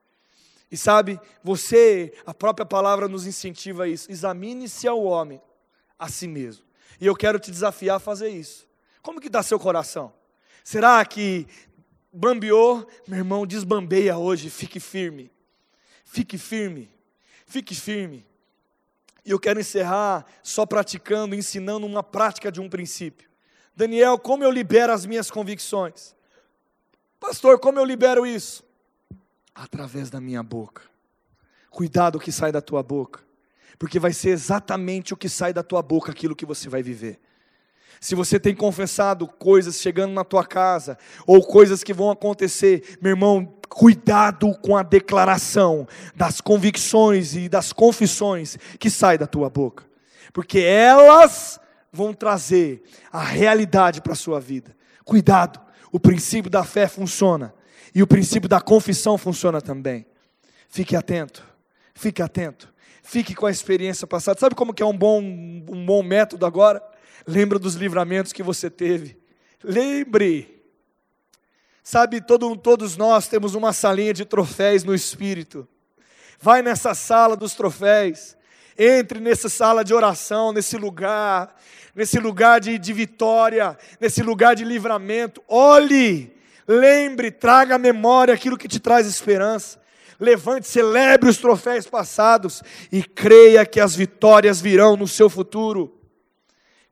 E 0.71 0.77
sabe, 0.77 1.19
você, 1.43 2.13
a 2.23 2.35
própria 2.35 2.67
palavra 2.67 3.07
nos 3.07 3.25
incentiva 3.25 3.85
a 3.85 3.87
isso. 3.87 4.11
Examine-se 4.11 4.87
ao 4.87 5.01
homem, 5.01 5.41
a 5.97 6.07
si 6.07 6.27
mesmo. 6.27 6.63
E 6.99 7.07
eu 7.07 7.15
quero 7.15 7.39
te 7.39 7.49
desafiar 7.49 7.97
a 7.97 7.99
fazer 7.99 8.29
isso. 8.29 8.67
Como 9.01 9.19
que 9.19 9.25
está 9.25 9.41
seu 9.41 9.59
coração? 9.59 10.13
Será 10.63 11.03
que 11.03 11.47
Bambeou, 12.11 12.87
meu 13.07 13.19
irmão, 13.19 13.47
desbambeia 13.47 14.17
hoje, 14.17 14.49
fique 14.49 14.79
firme. 14.79 15.31
Fique 16.03 16.37
firme. 16.37 16.89
Fique 17.45 17.73
firme. 17.73 18.25
E 19.23 19.31
eu 19.31 19.39
quero 19.39 19.59
encerrar 19.59 20.25
só 20.43 20.65
praticando, 20.65 21.35
ensinando 21.35 21.85
uma 21.85 22.03
prática 22.03 22.51
de 22.51 22.59
um 22.59 22.69
princípio. 22.69 23.29
Daniel, 23.75 24.17
como 24.17 24.43
eu 24.43 24.51
libero 24.51 24.91
as 24.91 25.05
minhas 25.05 25.31
convicções? 25.31 26.15
Pastor, 27.19 27.59
como 27.59 27.79
eu 27.79 27.85
libero 27.85 28.25
isso? 28.25 28.63
Através 29.55 30.09
da 30.09 30.19
minha 30.19 30.43
boca. 30.43 30.83
Cuidado 31.69 32.17
o 32.17 32.19
que 32.19 32.31
sai 32.31 32.51
da 32.51 32.61
tua 32.61 32.83
boca, 32.83 33.23
porque 33.79 33.99
vai 33.99 34.11
ser 34.11 34.31
exatamente 34.31 35.13
o 35.13 35.17
que 35.17 35.29
sai 35.29 35.53
da 35.53 35.63
tua 35.63 35.81
boca 35.81 36.11
aquilo 36.11 36.35
que 36.35 36.45
você 36.45 36.67
vai 36.67 36.83
viver 36.83 37.21
se 37.99 38.15
você 38.15 38.39
tem 38.39 38.55
confessado 38.55 39.27
coisas 39.27 39.79
chegando 39.79 40.13
na 40.13 40.23
tua 40.23 40.45
casa, 40.45 40.97
ou 41.25 41.45
coisas 41.45 41.83
que 41.83 41.93
vão 41.93 42.09
acontecer, 42.09 42.97
meu 43.01 43.11
irmão, 43.11 43.53
cuidado 43.69 44.53
com 44.61 44.75
a 44.75 44.83
declaração 44.83 45.87
das 46.15 46.41
convicções 46.41 47.35
e 47.35 47.47
das 47.47 47.71
confissões 47.71 48.57
que 48.79 48.89
saem 48.89 49.19
da 49.19 49.27
tua 49.27 49.49
boca, 49.49 49.85
porque 50.33 50.59
elas 50.59 51.59
vão 51.91 52.13
trazer 52.13 52.83
a 53.11 53.23
realidade 53.23 54.01
para 54.01 54.13
a 54.13 54.15
sua 54.15 54.39
vida. 54.39 54.75
Cuidado, 55.03 55.59
o 55.91 55.99
princípio 55.99 56.49
da 56.49 56.63
fé 56.63 56.87
funciona 56.87 57.53
e 57.93 58.01
o 58.01 58.07
princípio 58.07 58.47
da 58.47 58.61
confissão 58.61 59.17
funciona 59.17 59.61
também. 59.61 60.05
Fique 60.69 60.95
atento, 60.95 61.45
fique 61.93 62.21
atento, 62.21 62.73
fique 63.03 63.35
com 63.35 63.45
a 63.45 63.51
experiência 63.51 64.07
passada. 64.07 64.39
Sabe 64.39 64.55
como 64.55 64.73
que 64.73 64.81
é 64.81 64.85
um 64.85 64.97
bom, 64.97 65.19
um 65.21 65.85
bom 65.85 66.01
método 66.01 66.45
agora? 66.45 66.81
Lembra 67.27 67.59
dos 67.59 67.75
livramentos 67.75 68.33
que 68.33 68.43
você 68.43 68.69
teve. 68.69 69.17
Lembre. 69.63 70.61
Sabe, 71.83 72.21
todo, 72.21 72.55
todos 72.55 72.95
nós 72.95 73.27
temos 73.27 73.55
uma 73.55 73.73
salinha 73.73 74.13
de 74.13 74.25
troféus 74.25 74.83
no 74.83 74.93
espírito. 74.93 75.67
Vai 76.39 76.61
nessa 76.61 76.93
sala 76.93 77.35
dos 77.35 77.53
troféus. 77.53 78.35
Entre 78.77 79.19
nessa 79.19 79.49
sala 79.49 79.83
de 79.83 79.93
oração, 79.93 80.51
nesse 80.51 80.77
lugar, 80.77 81.55
nesse 81.93 82.19
lugar 82.19 82.59
de, 82.59 82.79
de 82.79 82.93
vitória, 82.93 83.77
nesse 83.99 84.23
lugar 84.23 84.55
de 84.55 84.63
livramento. 84.63 85.43
Olhe, 85.47 86.35
lembre, 86.67 87.31
traga 87.31 87.75
à 87.75 87.77
memória 87.77 88.33
aquilo 88.33 88.57
que 88.57 88.67
te 88.67 88.79
traz 88.79 89.05
esperança. 89.05 89.79
Levante, 90.19 90.67
celebre 90.67 91.29
os 91.29 91.37
troféus 91.37 91.87
passados 91.87 92.63
e 92.91 93.03
creia 93.03 93.65
que 93.65 93.79
as 93.79 93.95
vitórias 93.95 94.61
virão 94.61 94.95
no 94.95 95.07
seu 95.07 95.29
futuro. 95.29 96.00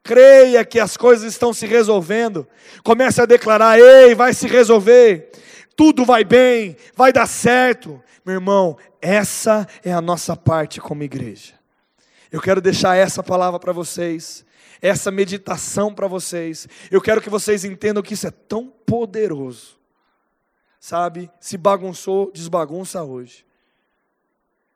Creia 0.04 0.64
que 0.66 0.80
as 0.80 0.98
coisas 0.98 1.32
estão 1.32 1.54
se 1.54 1.66
resolvendo. 1.66 2.48
Comece 2.84 3.22
a 3.22 3.26
declarar: 3.26 3.80
ei, 3.80 4.16
vai 4.16 4.34
se 4.34 4.48
resolver. 4.48 5.32
Tudo 5.76 6.04
vai 6.04 6.24
bem, 6.24 6.76
vai 6.96 7.14
dar 7.14 7.28
certo. 7.28 8.02
Meu 8.26 8.36
irmão, 8.36 8.78
essa 9.02 9.68
é 9.84 9.94
a 9.94 10.02
nossa 10.02 10.36
parte 10.36 10.82
como 10.82 11.04
igreja. 11.04 11.54
Eu 12.32 12.42
quero 12.42 12.62
deixar 12.62 12.96
essa 12.96 13.24
palavra 13.24 13.60
para 13.60 13.72
vocês, 13.72 14.46
essa 14.82 15.10
meditação 15.10 15.94
para 15.94 16.08
vocês. 16.08 16.68
Eu 16.92 17.02
quero 17.02 17.22
que 17.22 17.30
vocês 17.30 17.64
entendam 17.64 18.04
que 18.04 18.14
isso 18.14 18.28
é 18.28 18.32
tão 18.32 18.68
poderoso, 18.68 19.80
sabe? 20.80 21.32
Se 21.40 21.58
bagunçou, 21.58 22.32
desbagunça 22.34 23.04
hoje. 23.04 23.46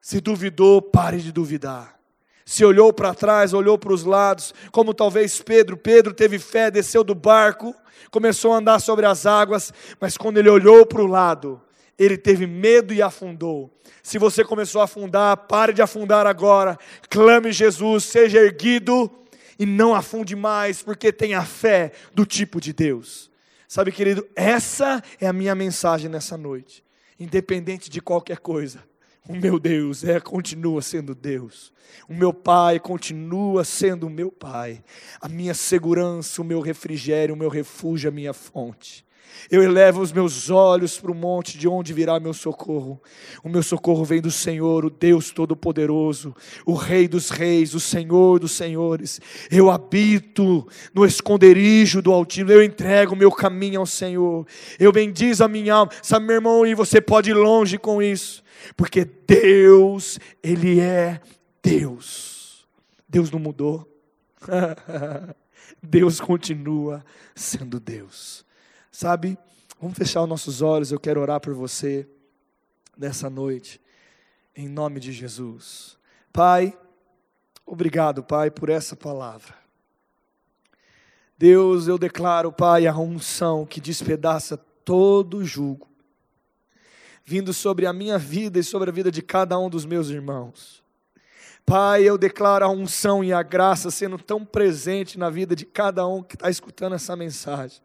Se 0.02 0.20
duvidou, 0.20 0.82
pare 0.82 1.20
de 1.20 1.32
duvidar. 1.32 2.00
Se 2.46 2.66
olhou 2.66 2.92
para 2.92 3.14
trás, 3.14 3.54
olhou 3.54 3.78
para 3.78 3.94
os 3.94 4.04
lados, 4.04 4.54
como 4.72 4.94
talvez 4.94 5.42
Pedro. 5.42 5.78
Pedro 5.78 6.14
teve 6.14 6.40
fé, 6.40 6.70
desceu 6.70 7.04
do 7.04 7.16
barco, 7.16 7.74
começou 8.12 8.54
a 8.54 8.58
andar 8.58 8.80
sobre 8.80 9.06
as 9.06 9.26
águas, 9.26 9.74
mas 10.00 10.18
quando 10.18 10.38
ele 10.38 10.50
olhou 10.50 10.86
para 10.86 11.02
o 11.02 11.08
lado, 11.08 11.62
ele 11.98 12.18
teve 12.18 12.46
medo 12.46 12.94
e 12.94 13.02
afundou. 13.02 13.72
Se 14.02 14.18
você 14.18 14.44
começou 14.44 14.82
a 14.82 14.86
afundar, 14.86 15.38
pare 15.38 15.72
de 15.72 15.82
afundar 15.82 16.28
agora. 16.28 16.78
Clame 17.10 17.52
Jesus, 17.52 18.04
seja 18.04 18.40
erguido 18.40 19.10
e 19.58 19.66
não 19.66 19.96
afunde 19.96 20.36
mais, 20.36 20.82
porque 20.82 21.12
tenha 21.12 21.42
fé 21.44 21.92
do 22.14 22.26
tipo 22.26 22.60
de 22.60 22.74
Deus. 22.74 23.32
Sabe, 23.68 23.92
querido, 23.92 24.28
essa 24.36 25.02
é 25.20 25.28
a 25.28 25.34
minha 25.34 25.56
mensagem 25.56 26.10
nessa 26.10 26.38
noite. 26.38 26.84
Independente 27.20 27.90
de 27.90 28.02
qualquer 28.02 28.40
coisa, 28.40 28.84
o 29.28 29.36
meu 29.36 29.58
Deus 29.58 30.04
é 30.04 30.20
continua 30.20 30.82
sendo 30.82 31.16
Deus. 31.16 31.72
O 32.10 32.14
meu 32.14 32.34
Pai 32.34 32.80
continua 32.80 33.64
sendo 33.64 34.08
o 34.08 34.10
meu 34.10 34.32
Pai. 34.32 34.84
A 35.22 35.30
minha 35.30 35.54
segurança, 35.54 36.42
o 36.42 36.46
meu 36.46 36.60
refrigério, 36.60 37.34
o 37.34 37.38
meu 37.38 37.50
refúgio, 37.50 38.10
a 38.10 38.12
minha 38.12 38.34
fonte. 38.34 39.06
Eu 39.50 39.62
elevo 39.62 40.02
os 40.02 40.12
meus 40.12 40.50
olhos 40.50 41.00
para 41.00 41.12
o 41.12 41.16
monte 41.16 41.58
de 41.58 41.68
onde 41.68 41.94
virá 41.94 42.20
meu 42.20 42.34
socorro. 42.34 43.02
O 43.44 43.50
meu 43.50 43.62
socorro 43.62 44.04
vem 44.04 44.22
do 44.22 44.32
Senhor, 44.32 44.86
o 44.86 44.90
Deus 44.90 45.32
Todo-Poderoso, 45.32 46.36
o 46.66 46.74
Rei 46.74 47.08
dos 47.08 47.30
Reis, 47.30 47.74
o 47.74 47.80
Senhor 47.80 48.40
dos 48.40 48.54
Senhores. 48.54 49.20
Eu 49.52 49.70
habito 49.70 50.68
no 50.94 51.06
esconderijo 51.06 52.02
do 52.02 52.12
Altíssimo, 52.12 52.52
eu 52.52 52.64
entrego 52.64 53.14
o 53.14 53.18
meu 53.18 53.32
caminho 53.32 53.80
ao 53.80 53.86
Senhor. 53.86 54.48
Eu 54.80 54.92
bendizo 54.92 55.44
a 55.44 55.48
minha 55.48 55.76
alma. 55.76 55.92
Sabe, 56.02 56.26
meu 56.26 56.36
irmão, 56.36 56.66
e 56.66 56.74
você 56.74 57.02
pode 57.02 57.30
ir 57.30 57.36
longe 57.36 57.78
com 57.78 58.02
isso, 58.02 58.44
porque 58.76 59.06
Deus, 59.06 60.20
Ele 60.42 60.80
é 60.80 61.20
Deus. 61.62 62.66
Deus 63.08 63.30
não 63.30 63.40
mudou. 63.40 63.88
Deus 65.82 66.20
continua 66.20 67.04
sendo 67.36 67.80
Deus. 67.80 68.46
Sabe? 68.94 69.40
Vamos 69.82 69.98
fechar 69.98 70.22
os 70.22 70.30
nossos 70.30 70.62
olhos, 70.62 70.92
eu 70.92 71.00
quero 71.00 71.20
orar 71.20 71.42
por 71.42 71.54
você 71.56 72.08
nessa 72.96 73.28
noite, 73.28 73.82
em 74.56 74.70
nome 74.70 75.00
de 75.00 75.12
Jesus. 75.12 75.98
Pai, 76.32 76.78
obrigado, 77.66 78.24
Pai, 78.24 78.52
por 78.52 78.70
essa 78.70 78.96
palavra. 78.96 79.56
Deus, 81.36 81.88
eu 81.88 81.98
declaro, 81.98 82.52
Pai, 82.52 82.86
a 82.86 82.96
unção 82.96 83.66
que 83.66 83.82
despedaça 83.82 84.56
todo 84.86 85.38
o 85.38 85.46
jugo, 85.46 85.90
vindo 87.26 87.52
sobre 87.52 87.88
a 87.88 87.92
minha 87.92 88.20
vida 88.20 88.60
e 88.60 88.64
sobre 88.64 88.92
a 88.92 88.94
vida 88.94 89.10
de 89.10 89.24
cada 89.24 89.58
um 89.58 89.72
dos 89.72 89.86
meus 89.86 90.10
irmãos. 90.10 90.84
Pai, 91.66 92.04
eu 92.04 92.16
declaro 92.16 92.64
a 92.64 92.70
unção 92.70 93.24
e 93.24 93.34
a 93.34 93.42
graça 93.42 93.90
sendo 93.90 94.20
tão 94.20 94.46
presente 94.46 95.18
na 95.18 95.32
vida 95.32 95.56
de 95.56 95.66
cada 95.66 96.06
um 96.08 96.22
que 96.22 96.36
está 96.36 96.48
escutando 96.48 96.94
essa 96.94 97.16
mensagem. 97.16 97.82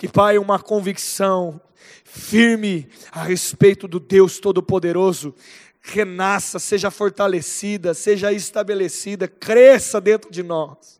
Que, 0.00 0.08
Pai, 0.08 0.38
uma 0.38 0.58
convicção 0.58 1.60
firme 2.04 2.88
a 3.12 3.22
respeito 3.22 3.86
do 3.86 4.00
Deus 4.00 4.38
Todo-Poderoso 4.38 5.34
renasça, 5.82 6.58
seja 6.58 6.90
fortalecida, 6.90 7.92
seja 7.92 8.32
estabelecida, 8.32 9.28
cresça 9.28 10.00
dentro 10.00 10.30
de 10.30 10.42
nós. 10.42 10.98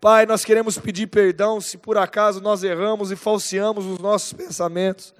Pai, 0.00 0.24
nós 0.24 0.46
queremos 0.46 0.78
pedir 0.78 1.08
perdão 1.08 1.60
se 1.60 1.76
por 1.76 1.98
acaso 1.98 2.40
nós 2.40 2.64
erramos 2.64 3.12
e 3.12 3.16
falseamos 3.16 3.84
os 3.84 3.98
nossos 3.98 4.32
pensamentos. 4.32 5.12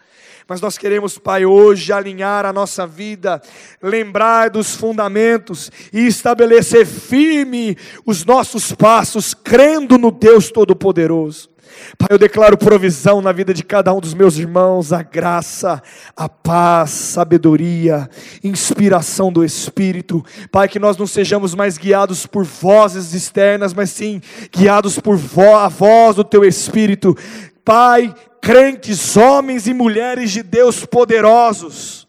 Mas 0.48 0.62
nós 0.62 0.78
queremos, 0.78 1.18
Pai, 1.18 1.44
hoje 1.44 1.92
alinhar 1.92 2.46
a 2.46 2.52
nossa 2.52 2.86
vida, 2.86 3.42
lembrar 3.82 4.48
dos 4.48 4.74
fundamentos 4.74 5.70
e 5.92 6.06
estabelecer 6.06 6.86
firme 6.86 7.76
os 8.06 8.24
nossos 8.24 8.72
passos, 8.72 9.34
crendo 9.34 9.98
no 9.98 10.10
Deus 10.10 10.50
Todo-Poderoso. 10.50 11.50
Pai, 11.98 12.08
eu 12.10 12.18
declaro 12.18 12.56
provisão 12.56 13.20
na 13.20 13.32
vida 13.32 13.52
de 13.52 13.62
cada 13.62 13.92
um 13.92 14.00
dos 14.00 14.14
meus 14.14 14.36
irmãos, 14.36 14.92
a 14.92 15.02
graça, 15.02 15.82
a 16.16 16.28
paz, 16.28 16.90
sabedoria, 16.90 18.08
inspiração 18.42 19.32
do 19.32 19.44
Espírito. 19.44 20.24
Pai, 20.50 20.68
que 20.68 20.78
nós 20.78 20.96
não 20.96 21.06
sejamos 21.06 21.54
mais 21.54 21.76
guiados 21.76 22.26
por 22.26 22.44
vozes 22.44 23.12
externas, 23.12 23.74
mas 23.74 23.90
sim 23.90 24.20
guiados 24.52 24.98
por 24.98 25.16
vo 25.16 25.56
a 25.56 25.68
voz 25.68 26.16
do 26.16 26.24
Teu 26.24 26.44
Espírito. 26.44 27.16
Pai, 27.64 28.14
crentes, 28.40 29.16
homens 29.16 29.66
e 29.66 29.74
mulheres 29.74 30.30
de 30.30 30.42
Deus 30.42 30.84
poderosos, 30.86 32.08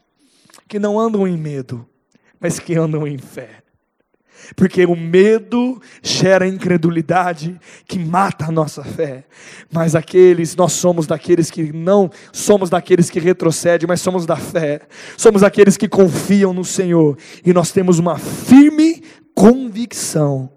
que 0.67 0.79
não 0.79 0.99
andam 0.99 1.27
em 1.27 1.37
medo, 1.37 1.85
mas 2.39 2.59
que 2.59 2.75
andam 2.75 3.07
em 3.07 3.17
fé 3.17 3.61
porque 4.55 4.85
o 4.85 4.95
medo 4.95 5.81
gera 6.01 6.47
incredulidade 6.47 7.59
que 7.87 7.99
mata 7.99 8.45
a 8.45 8.51
nossa 8.51 8.83
fé. 8.83 9.25
Mas 9.71 9.95
aqueles, 9.95 10.55
nós 10.55 10.73
somos 10.73 11.07
daqueles 11.07 11.49
que 11.49 11.71
não 11.71 12.09
somos 12.31 12.69
daqueles 12.69 13.09
que 13.09 13.19
retrocedem, 13.19 13.87
mas 13.87 14.01
somos 14.01 14.25
da 14.25 14.35
fé. 14.35 14.81
Somos 15.17 15.43
aqueles 15.43 15.77
que 15.77 15.87
confiam 15.87 16.53
no 16.53 16.65
Senhor 16.65 17.17
e 17.45 17.53
nós 17.53 17.71
temos 17.71 17.99
uma 17.99 18.17
firme 18.17 19.03
convicção. 19.33 20.49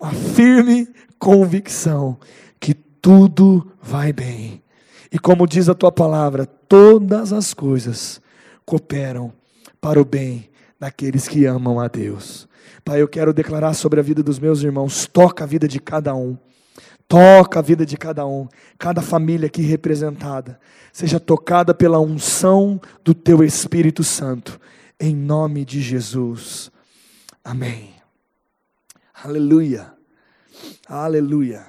Uma 0.00 0.12
firme 0.12 0.88
convicção 1.18 2.18
que 2.58 2.74
tudo 2.74 3.70
vai 3.80 4.12
bem. 4.12 4.62
E 5.12 5.18
como 5.18 5.46
diz 5.46 5.68
a 5.68 5.74
tua 5.74 5.92
palavra, 5.92 6.46
todas 6.46 7.32
as 7.32 7.52
coisas 7.52 8.20
cooperam 8.64 9.32
para 9.80 10.00
o 10.00 10.04
bem 10.04 10.48
daqueles 10.80 11.28
que 11.28 11.44
amam 11.44 11.78
a 11.78 11.86
Deus. 11.86 12.48
Pai, 12.84 13.00
eu 13.00 13.08
quero 13.08 13.32
declarar 13.32 13.74
sobre 13.74 14.00
a 14.00 14.02
vida 14.02 14.22
dos 14.22 14.38
meus 14.38 14.62
irmãos, 14.62 15.06
toca 15.06 15.44
a 15.44 15.46
vida 15.46 15.68
de 15.68 15.80
cada 15.80 16.14
um. 16.14 16.36
Toca 17.08 17.58
a 17.58 17.62
vida 17.62 17.84
de 17.84 17.96
cada 17.96 18.26
um, 18.26 18.48
cada 18.78 19.02
família 19.02 19.46
aqui 19.46 19.60
representada, 19.60 20.58
seja 20.90 21.20
tocada 21.20 21.74
pela 21.74 22.00
unção 22.00 22.80
do 23.04 23.12
Teu 23.12 23.44
Espírito 23.44 24.02
Santo, 24.02 24.58
em 24.98 25.14
nome 25.14 25.62
de 25.62 25.82
Jesus. 25.82 26.72
Amém. 27.44 27.90
Aleluia. 29.22 29.92
Aleluia. 30.88 31.66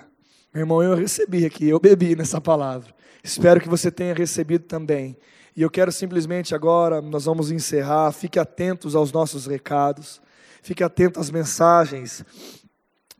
Meu 0.54 0.62
irmão, 0.62 0.82
eu 0.82 0.96
recebi 0.96 1.46
aqui, 1.46 1.68
eu 1.68 1.80
bebi 1.80 2.16
nessa 2.16 2.40
palavra. 2.40 2.94
Espero 3.22 3.60
que 3.60 3.68
você 3.68 3.92
tenha 3.92 4.14
recebido 4.14 4.64
também. 4.64 5.18
E 5.58 5.62
eu 5.62 5.70
quero 5.70 5.92
simplesmente 5.92 6.56
agora, 6.56 7.02
nós 7.02 7.26
vamos 7.26 7.52
encerrar, 7.52 8.12
fique 8.12 8.40
atentos 8.40 8.96
aos 8.96 9.12
nossos 9.12 9.46
recados. 9.46 10.22
Fique 10.64 10.82
atento 10.82 11.20
às 11.20 11.30
mensagens 11.30 12.24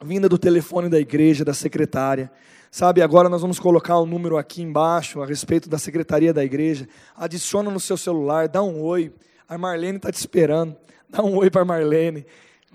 vinda 0.02 0.30
do 0.30 0.38
telefone 0.38 0.88
da 0.88 0.98
igreja, 0.98 1.44
da 1.44 1.54
secretária. 1.54 2.32
Sabe, 2.72 3.02
agora 3.02 3.28
nós 3.28 3.42
vamos 3.42 3.60
colocar 3.60 3.98
o 3.98 4.04
um 4.04 4.06
número 4.06 4.38
aqui 4.38 4.62
embaixo 4.62 5.22
a 5.22 5.26
respeito 5.26 5.68
da 5.70 5.78
secretaria 5.78 6.34
da 6.34 6.42
igreja. 6.42 6.88
Adiciona 7.14 7.70
no 7.70 7.82
seu 7.82 7.98
celular, 7.98 8.48
dá 8.48 8.64
um 8.64 8.82
oi. 8.82 9.14
A 9.48 9.58
Marlene 9.58 9.98
está 9.98 10.10
te 10.10 10.18
esperando. 10.18 10.74
Dá 11.10 11.22
um 11.22 11.36
oi 11.36 11.52
para 11.52 11.64
a 11.64 11.66
Marlene. 11.66 12.26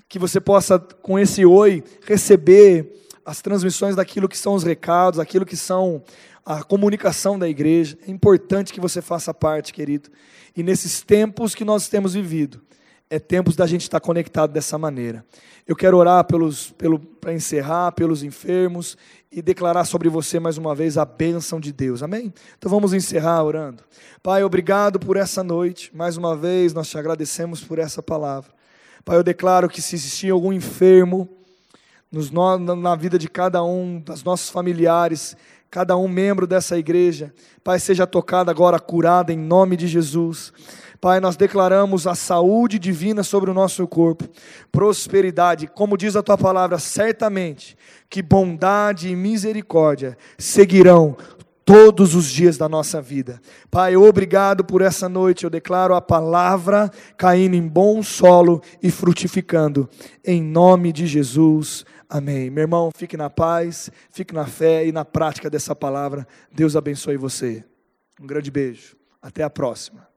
Que 0.07 0.18
você 0.18 0.38
possa, 0.38 0.78
com 0.78 1.18
esse 1.18 1.46
oi, 1.46 1.83
receber 2.07 2.92
as 3.24 3.40
transmissões 3.40 3.96
daquilo 3.96 4.28
que 4.28 4.37
são 4.37 4.52
os 4.52 4.64
recados, 4.64 5.18
aquilo 5.18 5.46
que 5.46 5.57
são 5.57 6.02
a 6.44 6.62
comunicação 6.62 7.38
da 7.38 7.48
igreja. 7.48 7.98
É 8.07 8.11
importante 8.11 8.72
que 8.72 8.81
você 8.81 9.00
faça 9.00 9.33
parte, 9.33 9.72
querido. 9.72 10.11
E 10.54 10.62
nesses 10.62 11.00
tempos 11.00 11.54
que 11.54 11.64
nós 11.64 11.88
temos 11.88 12.12
vivido, 12.12 12.61
é 13.10 13.18
tempos 13.18 13.56
da 13.56 13.66
gente 13.66 13.82
estar 13.82 14.00
conectado 14.00 14.52
dessa 14.52 14.76
maneira. 14.76 15.24
Eu 15.66 15.76
quero 15.76 15.96
orar 15.96 16.24
pelos, 16.24 16.70
pelo, 16.72 16.98
para 16.98 17.32
encerrar, 17.32 17.92
pelos 17.92 18.22
enfermos 18.22 18.96
e 19.30 19.42
declarar 19.42 19.84
sobre 19.84 20.08
você 20.08 20.40
mais 20.40 20.56
uma 20.56 20.74
vez 20.74 20.96
a 20.96 21.04
bênção 21.04 21.60
de 21.60 21.72
Deus. 21.72 22.02
Amém? 22.02 22.32
Então 22.58 22.70
vamos 22.70 22.92
encerrar 22.92 23.42
orando. 23.42 23.82
Pai, 24.22 24.42
obrigado 24.42 24.98
por 24.98 25.16
essa 25.16 25.42
noite. 25.42 25.90
Mais 25.94 26.16
uma 26.16 26.36
vez 26.36 26.72
nós 26.72 26.88
te 26.88 26.98
agradecemos 26.98 27.62
por 27.62 27.78
essa 27.78 28.02
palavra. 28.02 28.50
Pai, 29.04 29.16
eu 29.16 29.22
declaro 29.22 29.68
que 29.68 29.80
se 29.80 29.94
existir 29.94 30.30
algum 30.30 30.52
enfermo 30.52 31.28
nos, 32.10 32.30
na 32.30 32.96
vida 32.96 33.18
de 33.18 33.28
cada 33.28 33.62
um, 33.62 34.00
dos 34.00 34.22
nossos 34.24 34.48
familiares, 34.48 35.36
cada 35.70 35.96
um 35.96 36.08
membro 36.08 36.46
dessa 36.46 36.78
igreja, 36.78 37.32
Pai, 37.62 37.78
seja 37.78 38.06
tocado 38.06 38.50
agora, 38.50 38.80
curado 38.80 39.30
em 39.30 39.36
nome 39.36 39.76
de 39.76 39.86
Jesus. 39.86 40.52
Pai, 41.00 41.20
nós 41.20 41.37
declaramos 41.37 42.06
a 42.06 42.14
saúde 42.14 42.78
divina 42.78 43.22
sobre 43.22 43.50
o 43.50 43.54
nosso 43.54 43.87
corpo, 43.87 44.28
prosperidade, 44.72 45.68
como 45.68 45.96
diz 45.96 46.16
a 46.16 46.22
tua 46.22 46.37
palavra, 46.37 46.78
certamente 46.78 47.76
que 48.11 48.20
bondade 48.20 49.08
e 49.08 49.16
misericórdia 49.16 50.16
seguirão 50.37 51.16
todos 51.68 52.14
os 52.14 52.30
dias 52.30 52.56
da 52.56 52.66
nossa 52.66 53.00
vida. 53.00 53.42
Pai, 53.70 53.94
obrigado 53.94 54.64
por 54.64 54.80
essa 54.80 55.06
noite. 55.06 55.44
Eu 55.44 55.50
declaro 55.50 55.94
a 55.94 56.00
palavra 56.00 56.90
caindo 57.14 57.54
em 57.54 57.68
bom 57.68 58.02
solo 58.02 58.62
e 58.82 58.90
frutificando. 58.90 59.87
Em 60.24 60.42
nome 60.42 60.94
de 60.94 61.06
Jesus. 61.06 61.84
Amém. 62.08 62.48
Meu 62.48 62.62
irmão, 62.62 62.90
fique 62.96 63.18
na 63.18 63.28
paz, 63.28 63.90
fique 64.11 64.32
na 64.32 64.46
fé 64.46 64.87
e 64.87 64.92
na 64.92 65.04
prática 65.04 65.50
dessa 65.50 65.76
palavra. 65.76 66.26
Deus 66.50 66.74
abençoe 66.74 67.18
você. 67.18 67.62
Um 68.18 68.26
grande 68.26 68.50
beijo. 68.50 68.96
Até 69.20 69.42
a 69.42 69.50
próxima. 69.50 70.07